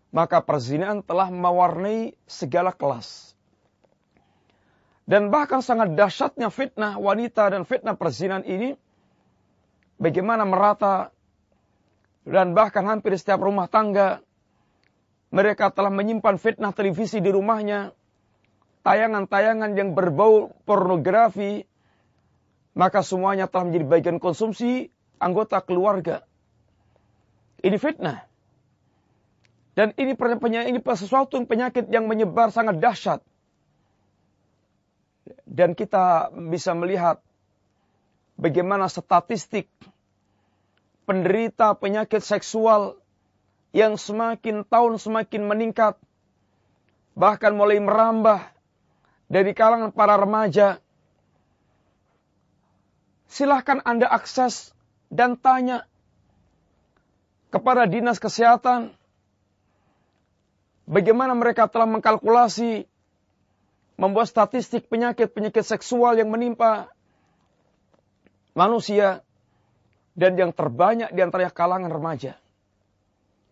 Maka 0.09 0.41
perzinaan 0.41 1.05
telah 1.05 1.29
mewarnai 1.29 2.17
segala 2.25 2.73
kelas. 2.73 3.37
Dan 5.05 5.29
bahkan 5.29 5.61
sangat 5.61 5.93
dahsyatnya 5.93 6.49
fitnah 6.49 6.97
wanita 6.97 7.53
dan 7.53 7.61
fitnah 7.61 7.93
perzinan 7.93 8.41
ini 8.41 8.73
bagaimana 10.01 10.49
merata 10.49 11.13
dan 12.25 12.57
bahkan 12.57 12.85
hampir 12.89 13.13
setiap 13.17 13.41
rumah 13.41 13.69
tangga 13.69 14.21
mereka 15.29 15.69
telah 15.69 15.93
menyimpan 15.93 16.41
fitnah 16.41 16.73
televisi 16.73 17.21
di 17.21 17.29
rumahnya, 17.29 17.93
tayangan-tayangan 18.81 19.77
yang 19.77 19.93
berbau 19.93 20.49
pornografi, 20.65 21.69
maka 22.73 23.05
semuanya 23.05 23.45
telah 23.45 23.69
menjadi 23.69 23.85
bagian 23.85 24.17
konsumsi 24.17 24.89
anggota 25.21 25.61
keluarga. 25.61 26.25
Ini 27.61 27.77
fitnah. 27.77 28.25
Dan 29.77 29.95
ini 29.95 30.11
ini 30.67 30.79
sesuatu 30.83 31.39
penyakit 31.47 31.87
yang 31.87 32.09
menyebar 32.09 32.51
sangat 32.51 32.83
dahsyat. 32.83 33.23
Dan 35.47 35.71
kita 35.77 36.33
bisa 36.35 36.75
melihat 36.75 37.23
bagaimana 38.35 38.91
statistik 38.91 39.71
penderita 41.07 41.79
penyakit 41.79 42.19
seksual 42.19 42.98
yang 43.69 44.01
semakin 44.01 44.65
tahun 44.65 44.97
semakin 44.97 45.45
meningkat, 45.45 45.95
bahkan 47.13 47.53
mulai 47.53 47.77
merambah 47.77 48.41
dari 49.29 49.53
kalangan 49.53 49.93
para 49.93 50.17
remaja. 50.17 50.81
Silahkan 53.29 53.77
Anda 53.85 54.09
akses 54.09 54.73
dan 55.13 55.37
tanya 55.37 55.85
kepada 57.53 57.85
dinas 57.85 58.17
kesehatan 58.17 58.93
bagaimana 60.89 61.37
mereka 61.37 61.69
telah 61.69 61.85
mengkalkulasi 61.85 62.89
membuat 64.01 64.29
statistik 64.29 64.89
penyakit-penyakit 64.89 65.61
seksual 65.61 66.17
yang 66.17 66.33
menimpa 66.33 66.89
manusia 68.57 69.21
dan 70.17 70.33
yang 70.33 70.49
terbanyak 70.49 71.13
di 71.13 71.21
antara 71.21 71.53
kalangan 71.53 71.93
remaja 71.93 72.33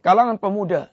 kalangan 0.01 0.37
pemuda, 0.37 0.89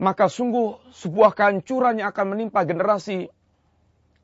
maka 0.00 0.32
sungguh 0.32 0.80
sebuah 0.96 1.36
kehancuran 1.36 2.00
yang 2.00 2.08
akan 2.08 2.26
menimpa 2.32 2.64
generasi 2.64 3.28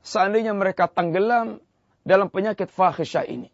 seandainya 0.00 0.56
mereka 0.56 0.88
tenggelam 0.88 1.60
dalam 2.06 2.32
penyakit 2.32 2.72
fahisyah 2.72 3.28
ini. 3.28 3.52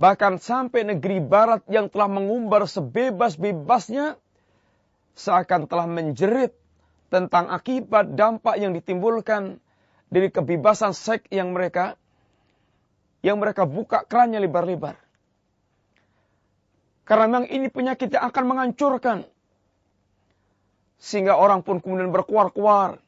Bahkan 0.00 0.40
sampai 0.40 0.96
negeri 0.96 1.20
barat 1.20 1.60
yang 1.68 1.92
telah 1.92 2.08
mengumbar 2.08 2.64
sebebas-bebasnya 2.64 4.16
seakan 5.12 5.68
telah 5.68 5.84
menjerit 5.84 6.56
tentang 7.12 7.52
akibat 7.52 8.16
dampak 8.16 8.56
yang 8.56 8.72
ditimbulkan 8.72 9.60
dari 10.08 10.32
kebebasan 10.32 10.96
seks 10.96 11.28
yang 11.28 11.52
mereka 11.52 12.00
yang 13.20 13.36
mereka 13.36 13.68
buka 13.68 14.06
kerannya 14.08 14.40
lebar-lebar. 14.40 14.96
Karena 17.04 17.24
memang 17.26 17.46
ini 17.50 17.66
penyakit 17.66 18.12
yang 18.12 18.24
akan 18.30 18.44
menghancurkan. 18.46 19.26
Sehingga 21.00 21.34
orang 21.40 21.64
pun 21.64 21.80
kemudian 21.80 22.12
berkuar-kuar. 22.12 23.00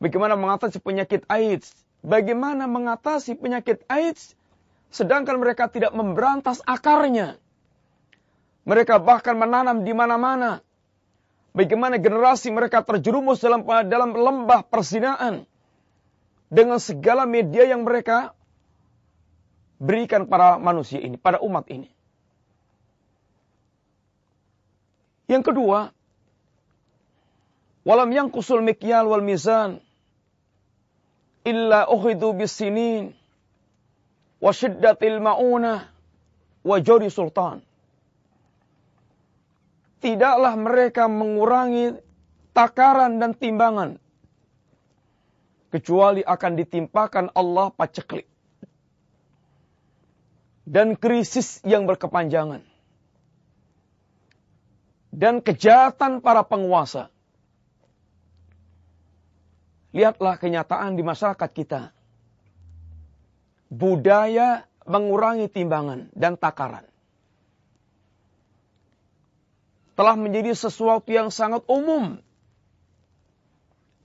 Bagaimana 0.00 0.34
mengatasi 0.34 0.80
penyakit 0.80 1.28
AIDS? 1.28 1.76
Bagaimana 2.00 2.64
mengatasi 2.64 3.36
penyakit 3.36 3.84
AIDS? 3.86 4.32
Sedangkan 4.88 5.38
mereka 5.38 5.68
tidak 5.68 5.92
memberantas 5.92 6.64
akarnya. 6.64 7.36
Mereka 8.64 8.98
bahkan 9.04 9.36
menanam 9.36 9.84
di 9.84 9.92
mana-mana. 9.92 10.64
Bagaimana 11.52 11.98
generasi 12.00 12.48
mereka 12.54 12.80
terjerumus 12.80 13.42
dalam 13.42 13.66
dalam 13.66 14.14
lembah 14.14 14.62
persinaan 14.64 15.44
dengan 16.50 16.78
segala 16.78 17.26
media 17.26 17.66
yang 17.66 17.82
mereka 17.82 18.34
berikan 19.82 20.26
para 20.30 20.58
manusia 20.62 21.02
ini, 21.02 21.18
pada 21.18 21.42
umat 21.42 21.66
ini. 21.70 21.90
Yang 25.30 25.54
kedua, 25.54 25.94
walam 27.86 28.10
yang 28.10 28.34
kusul 28.34 28.66
mikyal 28.66 29.06
wal 29.06 29.22
mizan 29.22 29.78
illa 31.46 31.86
ukhidu 31.86 32.34
bisinin 32.34 33.14
wa 34.42 34.50
syiddatil 34.50 35.22
ma'unah 35.22 35.86
wa 36.66 36.76
jori 36.82 37.06
sultan. 37.14 37.62
Tidaklah 40.02 40.58
mereka 40.58 41.06
mengurangi 41.06 41.94
takaran 42.50 43.22
dan 43.22 43.30
timbangan 43.38 44.02
kecuali 45.70 46.26
akan 46.26 46.52
ditimpakan 46.58 47.30
Allah 47.38 47.70
paceklik 47.70 48.26
dan 50.66 50.98
krisis 50.98 51.62
yang 51.62 51.86
berkepanjangan 51.86 52.69
dan 55.10 55.42
kejahatan 55.42 56.22
para 56.22 56.46
penguasa. 56.46 57.10
Lihatlah 59.90 60.38
kenyataan 60.38 60.94
di 60.94 61.02
masyarakat 61.02 61.50
kita. 61.50 61.90
Budaya 63.70 64.66
mengurangi 64.86 65.50
timbangan 65.50 66.10
dan 66.14 66.38
takaran. 66.38 66.86
Telah 69.98 70.16
menjadi 70.16 70.54
sesuatu 70.54 71.10
yang 71.10 71.28
sangat 71.28 71.66
umum. 71.66 72.22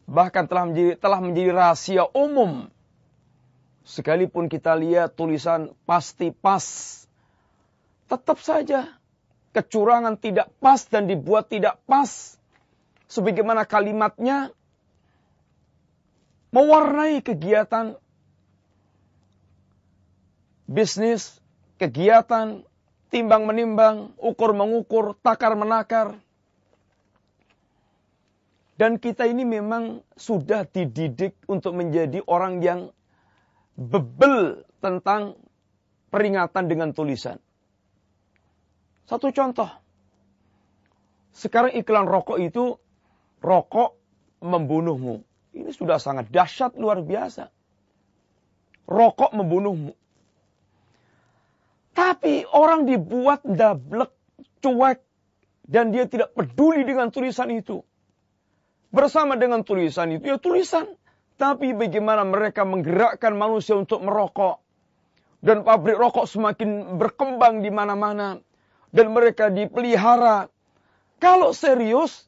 Bahkan 0.05 0.45
telah 0.45 0.65
menjadi, 0.69 0.93
telah 0.99 1.19
menjadi 1.21 1.49
rahasia 1.53 2.03
umum. 2.13 2.69
Sekalipun 3.85 4.49
kita 4.49 4.73
lihat 4.73 5.13
tulisan 5.13 5.73
pasti 5.85 6.33
pas. 6.33 6.65
Tetap 8.09 8.41
saja 8.41 8.89
kecurangan 9.55 10.19
tidak 10.19 10.51
pas 10.59 10.83
dan 10.91 11.07
dibuat 11.07 11.47
tidak 11.47 11.79
pas. 11.87 12.35
Sebagaimana 13.07 13.63
kalimatnya 13.63 14.51
mewarnai 16.51 17.23
kegiatan 17.23 17.95
bisnis, 20.67 21.39
kegiatan 21.79 22.67
timbang 23.13 23.47
menimbang, 23.47 24.11
ukur 24.19 24.51
mengukur, 24.51 25.15
takar 25.23 25.55
menakar. 25.55 26.19
Dan 28.75 28.99
kita 28.99 29.23
ini 29.23 29.47
memang 29.47 30.03
sudah 30.19 30.67
dididik 30.67 31.39
untuk 31.47 31.79
menjadi 31.79 32.19
orang 32.27 32.59
yang 32.59 32.91
bebel 33.79 34.67
tentang 34.83 35.39
peringatan 36.11 36.67
dengan 36.67 36.91
tulisan. 36.91 37.39
Satu 39.05 39.29
contoh. 39.29 39.69
Sekarang 41.35 41.73
iklan 41.77 42.09
rokok 42.09 42.41
itu 42.41 42.79
rokok 43.43 43.93
membunuhmu. 44.41 45.21
Ini 45.55 45.71
sudah 45.71 46.01
sangat 46.01 46.33
dahsyat 46.33 46.75
luar 46.75 47.05
biasa. 47.05 47.53
Rokok 48.89 49.31
membunuhmu. 49.33 49.93
Tapi 51.95 52.43
orang 52.51 52.83
dibuat 52.83 53.45
dablek, 53.47 54.11
cuek, 54.59 54.99
dan 55.63 55.95
dia 55.95 56.05
tidak 56.05 56.35
peduli 56.35 56.83
dengan 56.83 57.07
tulisan 57.07 57.49
itu. 57.55 57.81
Bersama 58.91 59.39
dengan 59.39 59.63
tulisan 59.63 60.11
itu, 60.11 60.27
ya 60.27 60.37
tulisan. 60.37 60.91
Tapi 61.35 61.75
bagaimana 61.75 62.23
mereka 62.23 62.63
menggerakkan 62.63 63.35
manusia 63.35 63.75
untuk 63.75 64.03
merokok. 64.03 64.59
Dan 65.39 65.67
pabrik 65.67 65.99
rokok 65.99 66.27
semakin 66.27 66.95
berkembang 66.95 67.59
di 67.59 67.71
mana-mana 67.71 68.39
dan 68.95 69.11
mereka 69.11 69.51
dipelihara. 69.51 70.47
Kalau 71.19 71.51
serius, 71.51 72.23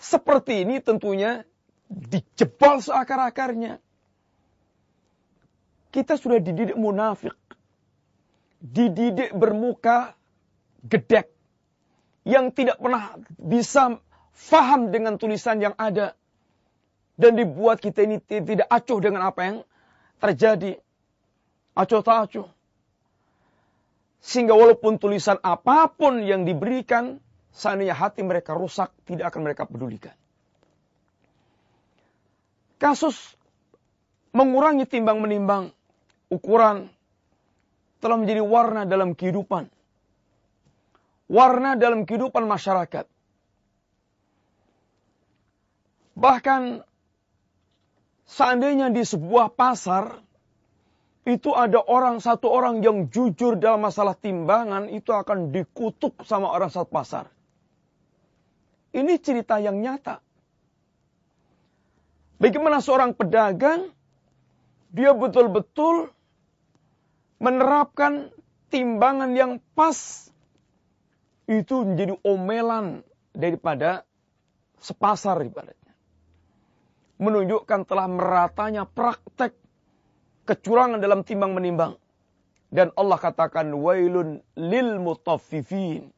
seperti 0.00 0.64
ini 0.64 0.80
tentunya 0.80 1.44
dijebal 1.92 2.80
seakar-akarnya. 2.80 3.76
Kita 5.92 6.16
sudah 6.16 6.40
dididik 6.40 6.74
munafik. 6.80 7.36
Dididik 8.64 9.36
bermuka 9.36 10.16
gedek. 10.88 11.28
Yang 12.24 12.56
tidak 12.56 12.80
pernah 12.80 13.20
bisa 13.36 14.00
faham 14.32 14.88
dengan 14.88 15.20
tulisan 15.20 15.60
yang 15.60 15.76
ada. 15.76 16.16
Dan 17.14 17.36
dibuat 17.36 17.78
kita 17.78 18.08
ini 18.08 18.18
tidak 18.24 18.66
acuh 18.72 18.98
dengan 19.04 19.28
apa 19.28 19.40
yang 19.44 19.56
terjadi. 20.18 20.80
Acuh 21.76 22.00
tak 22.00 22.26
acuh. 22.26 22.48
Sehingga 24.24 24.56
walaupun 24.56 24.96
tulisan 24.96 25.36
apa 25.44 25.92
pun 25.92 26.24
yang 26.24 26.48
diberikan, 26.48 27.20
seandainya 27.52 27.92
hati 27.92 28.24
mereka 28.24 28.56
rusak, 28.56 28.88
tidak 29.04 29.28
akan 29.28 29.44
mereka 29.44 29.68
pedulikan. 29.68 30.16
Kasus 32.80 33.36
mengurangi 34.32 34.88
timbang 34.88 35.20
menimbang 35.20 35.76
ukuran 36.32 36.88
telah 38.00 38.16
menjadi 38.16 38.40
warna 38.40 38.88
dalam 38.88 39.12
kehidupan. 39.12 39.68
Warna 41.28 41.76
dalam 41.76 42.08
kehidupan 42.08 42.48
masyarakat. 42.48 43.04
Bahkan 46.16 46.80
seandainya 48.24 48.88
di 48.88 49.04
sebuah 49.04 49.52
pasar 49.52 50.23
itu 51.24 51.56
ada 51.56 51.80
orang 51.80 52.20
satu 52.20 52.52
orang 52.52 52.84
yang 52.84 53.08
jujur 53.08 53.56
dalam 53.56 53.88
masalah 53.88 54.12
timbangan 54.12 54.92
itu 54.92 55.08
akan 55.08 55.48
dikutuk 55.56 56.20
sama 56.28 56.52
orang 56.52 56.68
satu 56.68 56.88
pasar. 56.92 57.32
Ini 58.92 59.16
cerita 59.18 59.56
yang 59.56 59.80
nyata. 59.80 60.20
Bagaimana 62.36 62.84
seorang 62.84 63.16
pedagang 63.16 63.88
dia 64.92 65.16
betul-betul 65.16 66.12
menerapkan 67.40 68.28
timbangan 68.68 69.32
yang 69.32 69.52
pas 69.72 70.28
itu 71.48 71.88
menjadi 71.88 72.20
omelan 72.20 73.00
daripada 73.32 74.04
sepasar 74.76 75.40
ibaratnya. 75.40 75.92
Menunjukkan 77.16 77.88
telah 77.88 78.06
meratanya 78.12 78.84
praktek 78.84 79.56
kecurangan 80.44 81.00
dalam 81.00 81.24
timbang 81.24 81.52
menimbang. 81.56 81.96
Dan 82.74 82.90
Allah 82.98 83.18
katakan 83.20 83.70
wailun 83.70 84.42
lil 84.58 84.98
mutaffifin. 84.98 86.10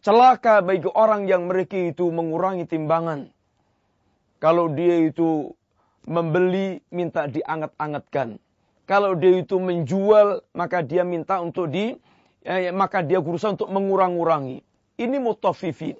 Celaka 0.00 0.62
bagi 0.62 0.86
orang 0.94 1.26
yang 1.26 1.50
mereka 1.50 1.76
itu 1.76 2.08
mengurangi 2.08 2.64
timbangan. 2.64 3.28
Kalau 4.38 4.70
dia 4.70 5.10
itu 5.10 5.50
membeli 6.06 6.78
minta 6.94 7.26
dianget-angetkan. 7.26 8.38
Kalau 8.86 9.18
dia 9.18 9.42
itu 9.42 9.58
menjual 9.58 10.46
maka 10.54 10.80
dia 10.86 11.02
minta 11.02 11.42
untuk 11.42 11.66
di 11.66 11.98
eh, 12.46 12.70
maka 12.70 13.02
dia 13.02 13.18
berusaha 13.18 13.58
untuk 13.58 13.68
mengurang-urangi. 13.68 14.62
Ini 14.96 15.16
mutaffifin. 15.18 15.98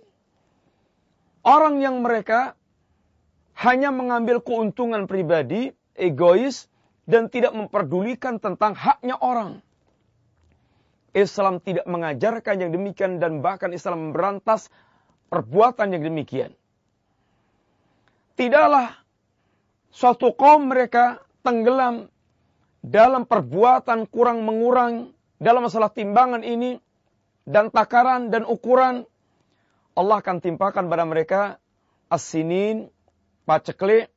Orang 1.42 1.82
yang 1.82 2.00
mereka 2.00 2.54
hanya 3.58 3.90
mengambil 3.90 4.38
keuntungan 4.38 5.10
pribadi, 5.10 5.74
egois, 5.98 6.70
dan 7.06 7.30
tidak 7.30 7.54
memperdulikan 7.54 8.42
tentang 8.42 8.74
haknya 8.74 9.16
orang. 9.22 9.62
Islam 11.16 11.64
tidak 11.64 11.88
mengajarkan 11.88 12.60
yang 12.60 12.70
demikian 12.74 13.16
dan 13.16 13.40
bahkan 13.40 13.72
Islam 13.72 14.12
memberantas 14.12 14.68
perbuatan 15.32 15.96
yang 15.96 16.04
demikian. 16.04 16.52
Tidaklah 18.36 18.92
suatu 19.88 20.36
kaum 20.36 20.68
mereka 20.68 21.24
tenggelam 21.40 22.12
dalam 22.84 23.24
perbuatan 23.24 24.04
kurang 24.12 24.44
mengurang 24.44 25.16
dalam 25.40 25.64
masalah 25.64 25.88
timbangan 25.88 26.44
ini 26.44 26.76
dan 27.48 27.72
takaran 27.72 28.28
dan 28.28 28.44
ukuran 28.44 29.08
Allah 29.96 30.20
akan 30.20 30.44
timpakan 30.44 30.92
pada 30.92 31.08
mereka 31.08 31.56
as-sinin, 32.12 32.92
paceklik, 33.48 34.12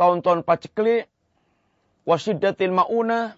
tahun-tahun 0.00 0.40
paceklik, 0.48 1.12
wasiddatil 2.06 2.72
mauna, 2.72 3.34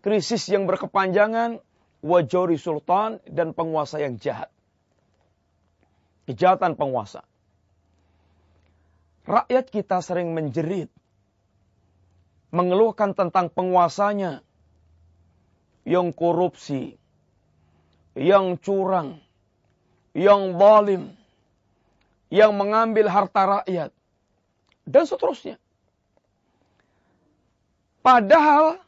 krisis 0.00 0.48
yang 0.48 0.64
berkepanjangan, 0.64 1.60
wajori 2.00 2.56
sultan, 2.56 3.20
dan 3.28 3.52
penguasa 3.52 4.00
yang 4.00 4.16
jahat. 4.16 4.48
Kejahatan 6.26 6.74
penguasa. 6.74 7.22
Rakyat 9.28 9.70
kita 9.70 10.00
sering 10.02 10.32
menjerit, 10.32 10.90
mengeluhkan 12.50 13.12
tentang 13.12 13.52
penguasanya 13.52 14.42
yang 15.86 16.10
korupsi, 16.10 16.98
yang 18.16 18.58
curang, 18.58 19.22
yang 20.16 20.56
zalim, 20.56 21.14
yang 22.32 22.54
mengambil 22.54 23.06
harta 23.10 23.62
rakyat, 23.62 23.90
dan 24.86 25.04
seterusnya. 25.06 25.58
Padahal 28.06 28.78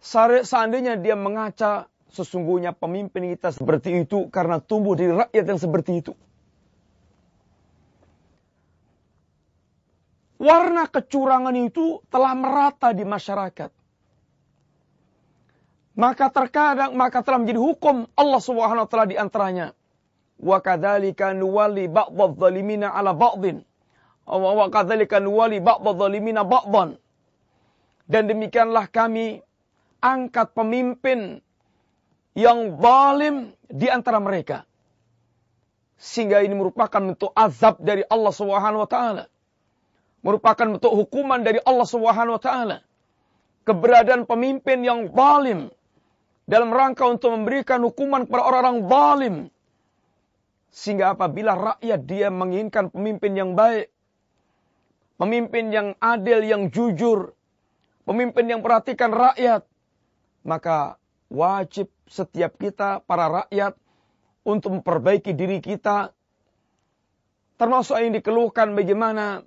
seandainya 0.00 0.96
dia 0.96 1.12
mengaca 1.12 1.92
sesungguhnya 2.08 2.72
pemimpin 2.72 3.36
kita 3.36 3.52
seperti 3.52 4.08
itu 4.08 4.32
karena 4.32 4.64
tumbuh 4.64 4.96
di 4.96 5.12
rakyat 5.12 5.44
yang 5.44 5.60
seperti 5.60 6.00
itu. 6.00 6.16
Warna 10.40 10.88
kecurangan 10.88 11.52
itu 11.52 12.00
telah 12.08 12.32
merata 12.32 12.96
di 12.96 13.04
masyarakat. 13.04 13.68
Maka 16.00 16.32
terkadang 16.32 16.96
maka 16.96 17.20
telah 17.20 17.44
menjadi 17.44 17.60
hukum 17.60 18.08
Allah 18.16 18.40
Subhanahu 18.40 18.88
wa 18.88 18.88
taala 18.88 19.04
di 19.04 19.20
antaranya. 19.20 19.76
Wa 20.40 20.64
kadzalika 20.64 21.36
nuwalli 21.36 21.92
ba'dadh 21.92 22.40
dhalimina 22.40 22.88
ala 22.88 23.12
ba'dhin. 23.12 23.60
Wa 24.24 24.64
kadzalika 24.72 25.20
nuwalli 25.20 25.60
ba'dadh 25.60 26.00
dhalimina 26.00 26.40
ba'dhan. 26.40 26.96
Dan 28.10 28.26
demikianlah 28.26 28.90
kami 28.90 29.38
angkat 30.02 30.50
pemimpin 30.50 31.38
yang 32.34 32.74
zalim 32.82 33.54
di 33.70 33.86
antara 33.86 34.18
mereka. 34.18 34.66
Sehingga 35.94 36.42
ini 36.42 36.58
merupakan 36.58 36.98
bentuk 36.98 37.30
azab 37.38 37.78
dari 37.78 38.02
Allah 38.10 38.34
Subhanahu 38.34 38.82
wa 38.82 38.90
taala. 38.90 39.24
Merupakan 40.26 40.66
bentuk 40.74 40.90
hukuman 40.90 41.38
dari 41.38 41.62
Allah 41.62 41.86
Subhanahu 41.86 42.34
wa 42.34 42.42
taala. 42.42 42.76
Keberadaan 43.62 44.26
pemimpin 44.26 44.82
yang 44.82 45.06
zalim 45.14 45.70
dalam 46.50 46.74
rangka 46.74 47.06
untuk 47.06 47.30
memberikan 47.30 47.78
hukuman 47.86 48.26
kepada 48.26 48.42
orang-orang 48.42 48.78
zalim. 48.90 49.36
Sehingga 50.74 51.14
apabila 51.14 51.78
rakyat 51.78 52.00
dia 52.10 52.26
menginginkan 52.26 52.90
pemimpin 52.90 53.38
yang 53.38 53.54
baik, 53.54 53.86
pemimpin 55.14 55.70
yang 55.70 55.88
adil, 56.02 56.42
yang 56.42 56.74
jujur, 56.74 57.38
pemimpin 58.10 58.50
yang 58.50 58.58
perhatikan 58.58 59.14
rakyat, 59.14 59.62
maka 60.42 60.98
wajib 61.30 61.86
setiap 62.10 62.58
kita, 62.58 63.06
para 63.06 63.46
rakyat, 63.46 63.78
untuk 64.42 64.82
memperbaiki 64.82 65.30
diri 65.30 65.62
kita, 65.62 66.10
termasuk 67.54 68.02
yang 68.02 68.10
dikeluhkan 68.10 68.74
bagaimana 68.74 69.46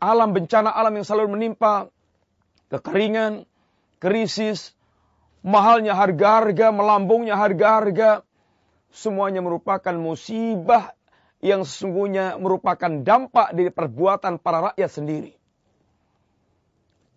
alam 0.00 0.32
bencana 0.32 0.72
alam 0.72 0.96
yang 0.96 1.04
selalu 1.04 1.36
menimpa, 1.36 1.92
kekeringan, 2.72 3.44
krisis, 4.00 4.72
mahalnya 5.44 5.92
harga-harga, 5.92 6.72
melambungnya 6.72 7.36
harga-harga, 7.36 8.24
semuanya 8.88 9.44
merupakan 9.44 9.92
musibah 9.92 10.96
yang 11.44 11.60
sesungguhnya 11.60 12.40
merupakan 12.40 13.04
dampak 13.04 13.52
dari 13.52 13.68
perbuatan 13.68 14.40
para 14.40 14.72
rakyat 14.72 14.90
sendiri 14.90 15.37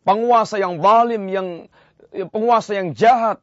penguasa 0.01 0.57
yang 0.57 0.81
zalim, 0.81 1.23
yang 1.29 1.47
penguasa 2.11 2.75
yang 2.75 2.91
jahat, 2.97 3.39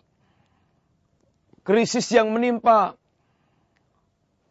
krisis 1.62 2.08
yang 2.10 2.30
menimpa, 2.34 2.98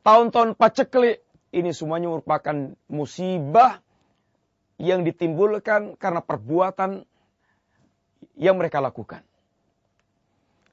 tahun-tahun 0.01 0.55
paceklik, 0.55 1.21
ini 1.51 1.71
semuanya 1.71 2.11
merupakan 2.11 2.75
musibah 2.87 3.79
yang 4.77 5.01
ditimbulkan 5.01 5.97
karena 5.97 6.21
perbuatan 6.21 7.03
yang 8.37 8.55
mereka 8.55 8.77
lakukan. 8.77 9.25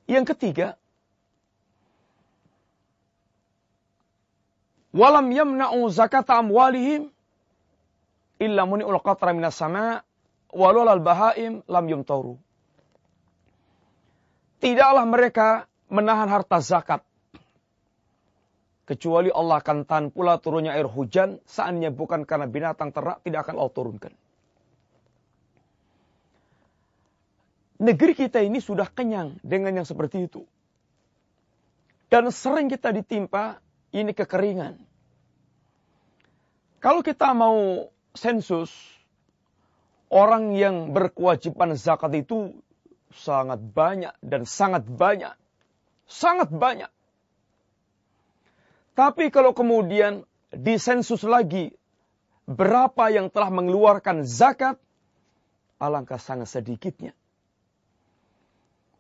Yang 0.05 0.37
ketiga, 0.37 0.77
walam 4.93 5.33
yamna'u 5.33 5.89
zakat 5.89 6.29
amwalihim 6.29 7.09
illa 8.37 8.69
muni'ul 8.69 9.01
qatra 9.01 9.33
minas 9.33 9.57
sama' 9.57 10.05
walal 10.55 11.03
bahaim 11.03 11.61
lam 11.67 11.85
yumtauru. 11.91 12.39
Tidaklah 14.63 15.05
mereka 15.05 15.69
menahan 15.93 16.31
harta 16.31 16.63
zakat. 16.63 17.03
Kecuali 18.85 19.33
Allah 19.33 19.61
akan 19.61 19.89
tahan 19.89 20.07
pula 20.13 20.37
turunnya 20.37 20.77
air 20.77 20.89
hujan, 20.89 21.41
seandainya 21.49 21.89
bukan 21.93 22.29
karena 22.29 22.49
binatang 22.49 22.93
ternak 22.93 23.21
tidak 23.25 23.49
akan 23.49 23.57
Allah 23.61 23.75
turunkan. 23.75 24.13
Negeri 27.81 28.13
kita 28.15 28.41
ini 28.45 28.61
sudah 28.61 28.87
kenyang 28.89 29.41
dengan 29.41 29.83
yang 29.83 29.89
seperti 29.89 30.29
itu. 30.29 30.45
Dan 32.13 32.29
sering 32.31 32.71
kita 32.71 32.93
ditimpa 32.95 33.59
ini 33.91 34.13
kekeringan. 34.15 34.79
Kalau 36.79 37.01
kita 37.01 37.33
mau 37.33 37.89
sensus, 38.13 38.71
orang 40.15 40.55
yang 40.55 40.95
berkewajiban 40.95 41.75
zakat 41.75 42.15
itu 42.15 42.55
sangat 43.11 43.59
banyak 43.59 44.15
dan 44.23 44.47
sangat 44.47 44.87
banyak. 44.87 45.35
Sangat 46.07 46.55
banyak. 46.55 46.89
Tapi 48.95 49.35
kalau 49.35 49.51
kemudian 49.51 50.23
disensus 50.55 51.27
lagi 51.27 51.75
berapa 52.47 53.11
yang 53.11 53.27
telah 53.27 53.51
mengeluarkan 53.51 54.23
zakat, 54.23 54.79
alangkah 55.83 56.23
sangat 56.23 56.47
sedikitnya. 56.47 57.11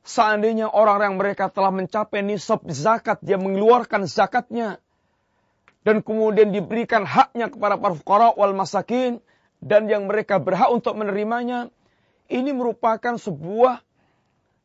Seandainya 0.05 0.69
orang 0.69 1.01
yang 1.01 1.17
mereka 1.17 1.49
telah 1.49 1.73
mencapai 1.73 2.21
nisab 2.21 2.67
zakat, 2.69 3.23
dia 3.25 3.39
mengeluarkan 3.41 4.05
zakatnya. 4.05 4.83
Dan 5.85 6.01
kemudian 6.01 6.53
diberikan 6.53 7.05
haknya 7.05 7.53
kepada 7.53 7.77
para 7.77 7.95
fukara 7.97 8.33
wal 8.37 8.57
masakin 8.57 9.21
dan 9.65 9.89
yang 9.89 10.05
mereka 10.05 10.37
berhak 10.37 10.69
untuk 10.69 10.93
menerimanya, 11.01 11.73
ini 12.29 12.53
merupakan 12.53 13.17
sebuah 13.17 13.81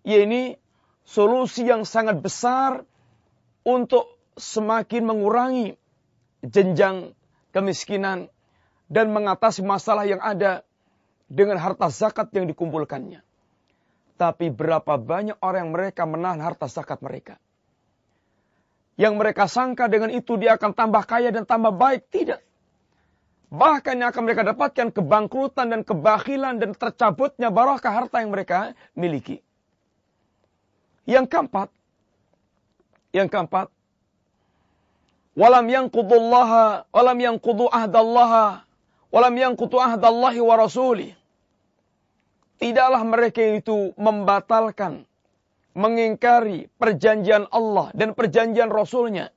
Ya 0.04 0.24
ini 0.24 0.56
solusi 1.04 1.68
yang 1.68 1.84
sangat 1.84 2.24
besar 2.24 2.88
untuk 3.68 4.16
semakin 4.40 5.04
mengurangi 5.04 5.76
jenjang 6.42 7.12
kemiskinan 7.52 8.32
dan 8.88 9.12
mengatasi 9.12 9.60
masalah 9.62 10.08
yang 10.08 10.24
ada 10.24 10.64
dengan 11.28 11.60
harta 11.60 11.92
zakat 11.92 12.32
yang 12.32 12.48
dikumpulkannya. 12.48 13.22
Tapi 14.18 14.52
berapa 14.52 14.98
banyak 14.98 15.38
orang 15.44 15.68
yang 15.68 15.74
mereka 15.76 16.04
menahan 16.08 16.42
harta 16.42 16.66
zakat 16.66 17.00
mereka. 17.06 17.38
Yang 19.00 19.14
mereka 19.16 19.48
sangka 19.48 19.88
dengan 19.88 20.12
itu 20.12 20.36
dia 20.36 20.60
akan 20.60 20.76
tambah 20.76 21.04
kaya 21.08 21.32
dan 21.32 21.48
tambah 21.48 21.72
baik. 21.72 22.10
Tidak. 22.12 22.42
Bahkan 23.50 23.98
yang 23.98 24.14
akan 24.14 24.24
mereka 24.30 24.46
dapatkan 24.46 24.94
kebangkrutan 24.94 25.74
dan 25.74 25.82
kebakilan 25.82 26.62
dan 26.62 26.78
tercabutnya 26.78 27.50
barakah 27.50 27.90
harta 27.90 28.22
yang 28.22 28.30
mereka 28.30 28.78
miliki. 28.94 29.42
Yang 31.10 31.26
keempat. 31.34 31.74
Yang 33.10 33.30
keempat. 33.34 33.68
Walam 35.34 35.66
yang 35.66 35.90
kudullaha, 35.90 36.86
walam 36.94 37.18
yang 37.18 37.38
kudu 37.42 37.66
ahdallaha, 37.72 38.66
walam 39.10 39.34
yang 39.34 39.54
kudu 39.58 39.80
ahdallahi 39.82 40.44
wa 40.44 40.56
rasulih 40.60 41.16
Tidaklah 42.60 43.08
mereka 43.08 43.40
itu 43.40 43.96
membatalkan, 43.96 45.08
mengingkari 45.80 46.68
perjanjian 46.76 47.48
Allah 47.56 47.88
dan 47.96 48.12
perjanjian 48.12 48.68
Rasulnya. 48.68 49.32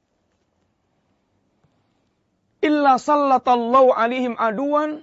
Illa 2.62 2.94
sallatallahu 2.94 3.90
alihim 3.90 4.38
aduan 4.38 5.02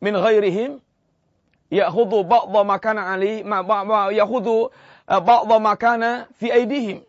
min 0.00 0.14
ghairihim 0.16 0.80
ya'khudhu 1.68 2.24
ba'dha 2.24 2.60
makana 2.64 3.12
alih 3.12 3.44
ya'khudhu 3.44 4.72
eh, 5.06 5.20
ba'dha 5.20 5.56
makana 5.60 6.10
fi 6.40 6.48
aidihim. 6.48 7.04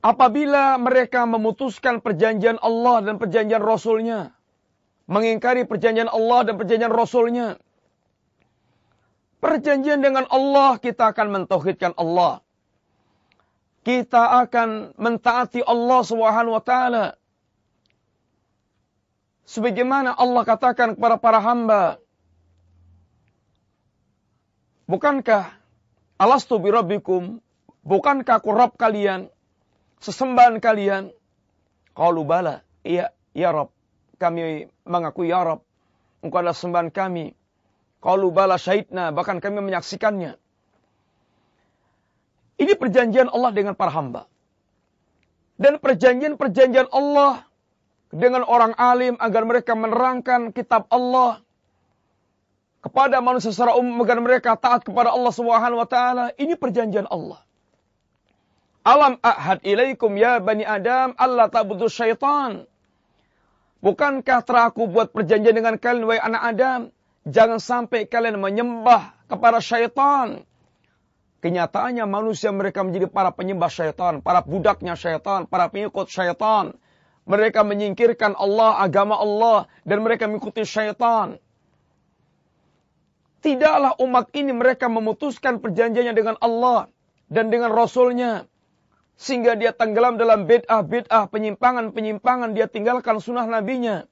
Apabila 0.00 0.80
mereka 0.80 1.28
memutuskan 1.28 2.00
perjanjian 2.00 2.56
Allah 2.64 3.04
dan 3.04 3.20
perjanjian 3.20 3.60
Rasulnya, 3.60 4.32
mengingkari 5.04 5.68
perjanjian 5.68 6.08
Allah 6.08 6.48
dan 6.48 6.56
perjanjian 6.56 6.88
Rasulnya. 6.88 7.60
Perjanjian 9.40 10.00
dengan 10.00 10.24
Allah 10.28 10.80
kita 10.80 11.12
akan 11.12 11.44
mentauhidkan 11.44 11.92
Allah. 12.00 12.40
Kita 13.80 14.44
akan 14.44 14.96
mentaati 15.00 15.64
Allah 15.64 16.00
Subhanahu 16.04 16.56
wa 16.56 16.64
taala. 16.64 17.06
Sebagaimana 19.48 20.14
Allah 20.14 20.42
katakan 20.46 20.94
kepada 20.94 21.16
para 21.18 21.40
hamba, 21.42 21.98
Bukankah 24.90 25.54
alastu 26.18 26.58
birabbikum? 26.58 27.38
Bukankah 27.86 28.42
aku 28.42 28.50
Rabb 28.50 28.74
kalian? 28.74 29.30
Sesembahan 30.02 30.58
kalian? 30.58 31.14
Qalu 31.94 32.26
bala. 32.26 32.66
Iya, 32.82 33.14
ya 33.30 33.54
Rabb 33.54 33.70
kami 34.20 34.68
mengakui 34.84 35.32
ya 35.32 35.40
Rab, 35.40 35.64
engkau 36.20 36.44
adalah 36.44 36.52
sembahan 36.52 36.92
kami. 36.92 37.32
Qalu 38.04 38.28
bala 38.28 38.60
syahidna, 38.60 39.16
bahkan 39.16 39.40
kami 39.40 39.64
menyaksikannya. 39.64 40.36
Ini 42.60 42.76
perjanjian 42.76 43.32
Allah 43.32 43.50
dengan 43.56 43.72
para 43.72 43.88
hamba. 43.88 44.28
Dan 45.56 45.80
perjanjian-perjanjian 45.80 46.92
Allah 46.92 47.44
dengan 48.12 48.44
orang 48.44 48.76
alim 48.76 49.16
agar 49.16 49.42
mereka 49.48 49.72
menerangkan 49.72 50.52
kitab 50.52 50.84
Allah 50.92 51.40
kepada 52.80 53.20
manusia 53.20 53.52
secara 53.52 53.76
umum 53.76 53.96
agar 54.04 54.18
mereka 54.20 54.56
taat 54.56 54.84
kepada 54.84 55.12
Allah 55.12 55.32
Subhanahu 55.32 55.80
wa 55.80 55.88
taala. 55.88 56.32
Ini 56.36 56.56
perjanjian 56.56 57.08
Allah. 57.08 57.40
Alam 58.80 59.20
ahad 59.20 59.60
ilaikum 59.64 60.16
ya 60.16 60.40
bani 60.40 60.64
Adam 60.64 61.12
Allah 61.20 61.52
ta'budu 61.52 61.84
syaitan 61.92 62.64
Bukankah 63.80 64.44
telah 64.44 64.68
aku 64.68 64.84
buat 64.88 65.08
perjanjian 65.08 65.56
dengan 65.56 65.80
kalian, 65.80 66.04
wahai 66.04 66.20
anak 66.20 66.42
Adam? 66.52 66.80
Jangan 67.24 67.56
sampai 67.56 68.04
kalian 68.04 68.36
menyembah 68.36 69.16
kepada 69.24 69.56
syaitan. 69.64 70.44
Kenyataannya 71.40 72.04
manusia 72.04 72.52
mereka 72.52 72.84
menjadi 72.84 73.08
para 73.08 73.32
penyembah 73.32 73.72
syaitan, 73.72 74.20
para 74.20 74.44
budaknya 74.44 74.92
syaitan, 74.92 75.48
para 75.48 75.72
pengikut 75.72 76.12
syaitan. 76.12 76.76
Mereka 77.24 77.64
menyingkirkan 77.64 78.36
Allah, 78.36 78.76
agama 78.80 79.16
Allah, 79.16 79.64
dan 79.88 80.04
mereka 80.04 80.28
mengikuti 80.28 80.64
syaitan. 80.68 81.40
Tidaklah 83.40 83.96
umat 84.04 84.28
ini 84.36 84.52
mereka 84.52 84.92
memutuskan 84.92 85.64
perjanjiannya 85.64 86.12
dengan 86.12 86.36
Allah 86.44 86.92
dan 87.32 87.48
dengan 87.48 87.72
Rasulnya 87.72 88.44
sehingga 89.20 89.52
dia 89.52 89.76
tenggelam 89.76 90.16
dalam 90.16 90.48
bid'ah-bid'ah, 90.48 91.28
penyimpangan-penyimpangan, 91.28 92.56
dia 92.56 92.64
tinggalkan 92.68 93.20
sunnah 93.20 93.44
nabinya. 93.44 94.08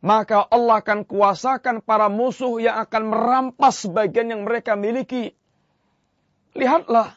Maka 0.00 0.48
Allah 0.48 0.80
akan 0.80 1.04
kuasakan 1.04 1.84
para 1.84 2.08
musuh 2.08 2.56
yang 2.56 2.80
akan 2.80 3.12
merampas 3.12 3.84
bagian 3.92 4.32
yang 4.32 4.48
mereka 4.48 4.72
miliki. 4.72 5.36
Lihatlah, 6.52 7.16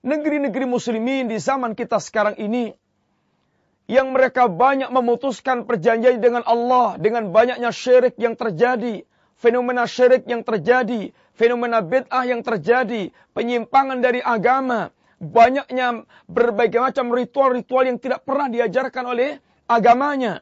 negeri-negeri 0.00 0.64
muslimin 0.64 1.28
di 1.28 1.36
zaman 1.36 1.76
kita 1.76 2.00
sekarang 2.00 2.40
ini, 2.40 2.72
yang 3.88 4.12
mereka 4.12 4.48
banyak 4.48 4.88
memutuskan 4.88 5.68
perjanjian 5.68 6.20
dengan 6.20 6.44
Allah, 6.48 6.96
dengan 6.96 7.28
banyaknya 7.28 7.68
syirik 7.68 8.16
yang 8.16 8.36
terjadi, 8.36 9.04
fenomena 9.36 9.84
syirik 9.84 10.24
yang 10.24 10.40
terjadi, 10.44 11.12
fenomena 11.36 11.84
bid'ah 11.84 12.24
yang 12.24 12.40
terjadi, 12.40 13.12
penyimpangan 13.36 14.00
dari 14.00 14.24
agama, 14.24 14.92
banyaknya 15.20 16.08
berbagai 16.24 16.80
macam 16.80 17.12
ritual-ritual 17.12 17.84
yang 17.84 18.00
tidak 18.00 18.24
pernah 18.24 18.48
diajarkan 18.48 19.04
oleh 19.12 19.40
agamanya. 19.68 20.40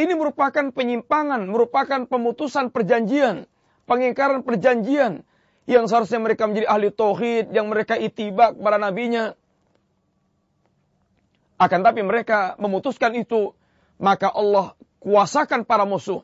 Ini 0.00 0.16
merupakan 0.16 0.72
penyimpangan, 0.72 1.44
merupakan 1.44 2.08
pemutusan 2.08 2.72
perjanjian, 2.72 3.44
pengingkaran 3.84 4.40
perjanjian 4.42 5.28
yang 5.64 5.88
seharusnya 5.88 6.20
mereka 6.20 6.44
menjadi 6.44 6.68
ahli 6.68 6.92
tauhid, 6.92 7.52
yang 7.56 7.72
mereka 7.72 7.96
itibak 7.96 8.56
kepada 8.56 8.76
nabinya. 8.76 9.32
Akan 11.56 11.80
tapi 11.80 12.04
mereka 12.04 12.58
memutuskan 12.60 13.16
itu, 13.16 13.56
maka 13.96 14.28
Allah 14.28 14.76
kuasakan 15.00 15.64
para 15.64 15.88
musuh. 15.88 16.20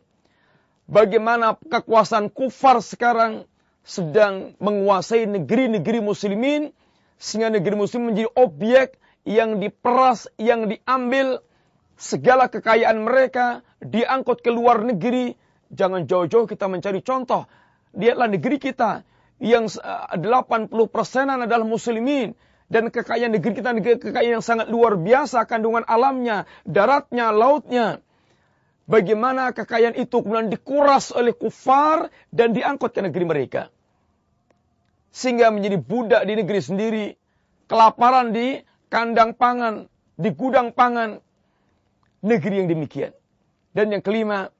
Bagaimana 0.90 1.56
kekuasaan 1.56 2.28
kufar 2.34 2.82
sekarang 2.82 3.46
sedang 3.86 4.58
menguasai 4.60 5.24
negeri-negeri 5.24 6.02
muslimin 6.02 6.74
sehingga 7.16 7.48
negeri 7.48 7.78
muslim 7.78 8.12
menjadi 8.12 8.28
objek 8.36 8.98
yang 9.24 9.62
diperas, 9.62 10.28
yang 10.36 10.68
diambil 10.68 11.40
segala 11.94 12.50
kekayaan 12.50 13.06
mereka, 13.06 13.62
diangkut 13.80 14.44
ke 14.44 14.50
luar 14.52 14.82
negeri. 14.84 15.38
Jangan 15.70 16.10
jauh-jauh 16.10 16.50
kita 16.50 16.66
mencari 16.66 17.00
contoh. 17.06 17.46
Lihatlah 17.94 18.26
negeri 18.26 18.58
kita 18.58 19.06
yang 19.40 19.66
80 19.66 20.70
persenan 20.92 21.42
adalah 21.48 21.66
muslimin. 21.66 22.36
Dan 22.70 22.86
kekayaan 22.86 23.34
negeri 23.34 23.58
kita 23.58 23.74
negeri 23.74 23.98
kekayaan 23.98 24.38
yang 24.38 24.46
sangat 24.46 24.70
luar 24.70 24.94
biasa 24.94 25.42
kandungan 25.50 25.82
alamnya, 25.90 26.46
daratnya, 26.62 27.34
lautnya. 27.34 27.98
Bagaimana 28.86 29.50
kekayaan 29.50 29.98
itu 29.98 30.22
kemudian 30.22 30.46
dikuras 30.46 31.10
oleh 31.10 31.34
kufar 31.34 32.14
dan 32.30 32.54
diangkut 32.54 32.94
ke 32.94 33.02
negeri 33.02 33.26
mereka 33.26 33.62
sehingga 35.10 35.50
menjadi 35.50 35.78
budak 35.78 36.22
di 36.26 36.32
negeri 36.38 36.60
sendiri, 36.62 37.06
kelaparan 37.66 38.30
di 38.30 38.62
kandang 38.86 39.34
pangan, 39.34 39.90
di 40.14 40.30
gudang 40.30 40.70
pangan, 40.70 41.18
negeri 42.22 42.62
yang 42.62 42.68
demikian. 42.70 43.12
Dan 43.74 43.94
yang 43.94 44.02
kelima, 44.02 44.50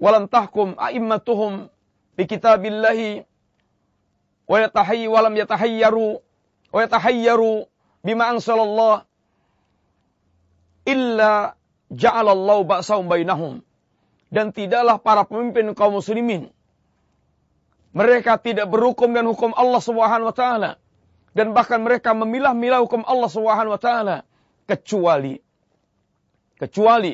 walam 0.00 0.28
tahkum 0.28 0.76
a'immatuhum 0.76 1.68
bi 2.16 2.24
kitabillahi 2.28 3.24
wa 4.52 4.60
yatahayyi 4.60 5.08
walam 5.08 5.32
yatahayyaru 5.32 6.20
wa 6.68 6.78
yatahayyaru 6.84 7.64
bima 8.04 8.36
ansalallah 8.36 9.08
illa 10.84 11.56
ja'alallahu 11.88 12.68
ba'sahum 12.68 13.08
bainahum. 13.08 13.64
Dan 14.32 14.52
tidaklah 14.52 15.00
para 15.00 15.24
pemimpin 15.28 15.72
kaum 15.76 16.00
muslimin. 16.00 16.52
Mereka 17.92 18.40
tidak 18.40 18.72
berhukum 18.72 19.12
dengan 19.12 19.28
hukum 19.32 19.52
Allah 19.52 19.80
Subhanahu 19.80 20.32
wa 20.32 20.36
taala. 20.36 20.70
Dan 21.36 21.52
bahkan 21.52 21.80
mereka 21.84 22.16
memilah-milah 22.16 22.80
hukum 22.80 23.04
Allah 23.04 23.28
Subhanahu 23.28 23.76
wa 23.76 23.80
taala. 23.80 24.16
Kecuali 24.64 25.36
kecuali 26.56 27.12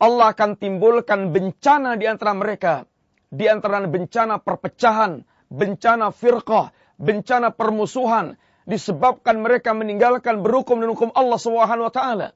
Allah 0.00 0.26
akan 0.32 0.50
timbulkan 0.60 1.32
bencana 1.32 1.96
di 1.96 2.04
antara 2.04 2.36
mereka. 2.36 2.84
Di 3.32 3.48
antara 3.48 3.80
bencana 3.88 4.36
perpecahan, 4.42 5.24
bencana 5.50 6.14
firqah, 6.14 6.70
bencana 6.96 7.50
permusuhan 7.50 8.38
disebabkan 8.64 9.42
mereka 9.42 9.74
meninggalkan 9.74 10.40
berhukum 10.46 10.78
dengan 10.78 10.94
hukum 10.94 11.10
Allah 11.12 11.38
Subhanahu 11.42 11.90
wa 11.90 11.94
taala. 11.94 12.28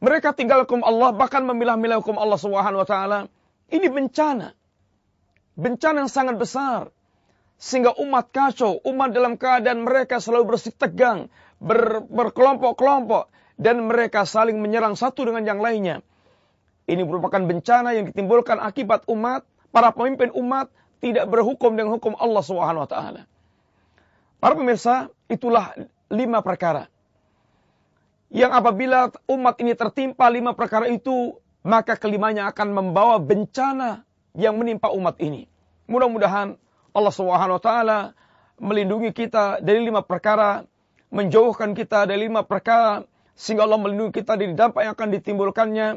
Mereka 0.00 0.36
tinggal 0.36 0.64
Allah 0.64 1.10
bahkan 1.12 1.44
memilah-milah 1.44 2.00
hukum 2.00 2.16
Allah 2.16 2.40
Subhanahu 2.40 2.82
wa 2.82 2.88
taala. 2.88 3.18
Ini 3.68 3.88
bencana 3.88 4.56
bencana 5.54 6.06
yang 6.06 6.12
sangat 6.12 6.36
besar. 6.38 6.90
Sehingga 7.54 7.94
umat 8.02 8.34
kacau, 8.34 8.82
umat 8.82 9.14
dalam 9.14 9.38
keadaan 9.38 9.86
mereka 9.86 10.18
selalu 10.18 10.54
bersih 10.54 10.74
tegang, 10.74 11.30
ber, 11.62 12.02
berkelompok-kelompok, 12.02 13.30
dan 13.54 13.86
mereka 13.86 14.26
saling 14.26 14.58
menyerang 14.58 14.98
satu 14.98 15.30
dengan 15.30 15.46
yang 15.46 15.62
lainnya. 15.62 16.02
Ini 16.84 17.00
merupakan 17.06 17.40
bencana 17.40 17.94
yang 17.94 18.10
ditimbulkan 18.10 18.58
akibat 18.58 19.06
umat, 19.06 19.46
para 19.70 19.94
pemimpin 19.94 20.34
umat 20.34 20.68
tidak 21.04 21.28
berhukum 21.28 21.76
dengan 21.76 22.00
hukum 22.00 22.16
Allah 22.16 22.40
Subhanahu 22.40 22.88
wa 22.88 22.88
taala. 22.88 23.28
Para 24.40 24.56
pemirsa, 24.56 25.12
itulah 25.28 25.76
lima 26.08 26.40
perkara. 26.40 26.88
Yang 28.32 28.52
apabila 28.56 29.12
umat 29.28 29.60
ini 29.60 29.76
tertimpa 29.76 30.32
lima 30.32 30.56
perkara 30.56 30.88
itu, 30.88 31.36
maka 31.60 32.00
kelimanya 32.00 32.48
akan 32.48 32.72
membawa 32.72 33.20
bencana 33.20 34.08
yang 34.32 34.56
menimpa 34.56 34.88
umat 34.96 35.20
ini. 35.20 35.44
Mudah-mudahan 35.84 36.56
Allah 36.96 37.12
Subhanahu 37.12 37.60
wa 37.60 37.62
taala 37.62 37.98
melindungi 38.56 39.12
kita 39.12 39.60
dari 39.60 39.84
lima 39.84 40.00
perkara, 40.00 40.64
menjauhkan 41.12 41.76
kita 41.76 42.08
dari 42.08 42.32
lima 42.32 42.48
perkara 42.48 43.04
sehingga 43.36 43.68
Allah 43.68 43.76
melindungi 43.76 44.24
kita 44.24 44.40
dari 44.40 44.56
dampak 44.56 44.88
yang 44.88 44.94
akan 44.96 45.08
ditimbulkannya 45.20 45.88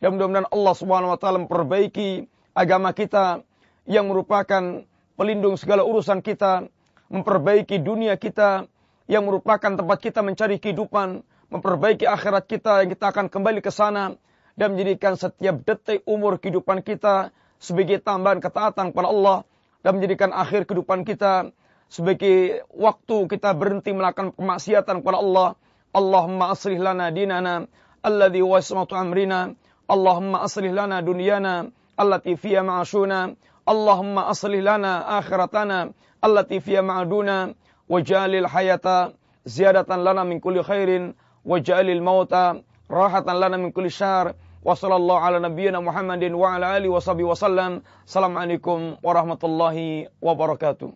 dan 0.00 0.08
mudah-mudahan 0.08 0.48
Allah 0.48 0.74
Subhanahu 0.74 1.12
wa 1.12 1.18
taala 1.20 1.38
memperbaiki 1.44 2.26
agama 2.56 2.96
kita 2.96 3.44
yang 3.84 4.08
merupakan 4.08 4.84
pelindung 5.14 5.56
segala 5.60 5.84
urusan 5.84 6.24
kita 6.24 6.68
memperbaiki 7.12 7.78
dunia 7.80 8.16
kita 8.16 8.66
yang 9.04 9.28
merupakan 9.28 9.76
tempat 9.76 9.98
kita 10.00 10.24
mencari 10.24 10.56
kehidupan, 10.56 11.20
memperbaiki 11.52 12.08
akhirat 12.08 12.48
kita 12.48 12.82
yang 12.84 12.90
kita 12.96 13.12
akan 13.12 13.28
kembali 13.28 13.60
ke 13.60 13.68
sana 13.68 14.16
dan 14.56 14.72
menjadikan 14.72 15.14
setiap 15.14 15.60
detik 15.62 16.00
umur 16.08 16.40
kehidupan 16.40 16.80
kita 16.80 17.30
sebagai 17.60 18.00
tambahan 18.00 18.40
ketaatan 18.40 18.90
kepada 18.90 19.08
Allah 19.12 19.38
dan 19.84 20.00
menjadikan 20.00 20.32
akhir 20.32 20.64
kehidupan 20.64 21.04
kita 21.04 21.52
sebagai 21.92 22.64
waktu 22.72 23.16
kita 23.28 23.52
berhenti 23.52 23.92
melakukan 23.92 24.32
kemaksiatan 24.32 25.04
kepada 25.04 25.18
Allah. 25.20 25.48
Allahumma 25.94 26.50
aslih 26.50 26.82
lana 26.82 27.12
dinana 27.14 27.70
alladhi 28.02 28.42
wasmatu 28.42 28.98
amrina. 28.98 29.54
Allahumma 29.86 30.42
aslih 30.42 30.74
lana 30.74 31.04
dunyana 31.04 31.70
allati 31.94 32.34
fiya 32.34 32.66
ma'ashuna. 32.66 33.36
Allahumma 33.66 34.28
aslih 34.28 34.62
lana 34.62 35.04
akhiratana 35.18 35.92
allati 36.22 36.60
fiya 36.60 36.82
ma'aduna 36.82 37.54
wajalil 37.88 38.46
hayata 38.46 39.12
ziyadatan 39.44 40.04
lana 40.04 40.24
min 40.24 40.40
kulli 40.40 40.62
khairin 40.62 41.14
wajalil 41.44 42.00
mauta 42.00 42.60
rahatan 42.88 43.36
lana 43.40 43.58
min 43.58 43.72
kulli 43.72 43.90
syar 43.90 44.34
wa 44.64 44.74
sallallahu 44.76 45.20
ala 45.20 45.40
nabiyyina 45.40 45.80
Muhammadin 45.80 46.32
wa 46.32 46.54
ala 46.56 46.72
alihi 46.72 46.88
wa 46.88 47.00
sahbihi. 47.00 47.28
Assalamualaikum 47.28 48.96
warahmatullahi 49.02 50.08
wabarakatuh. 50.22 50.94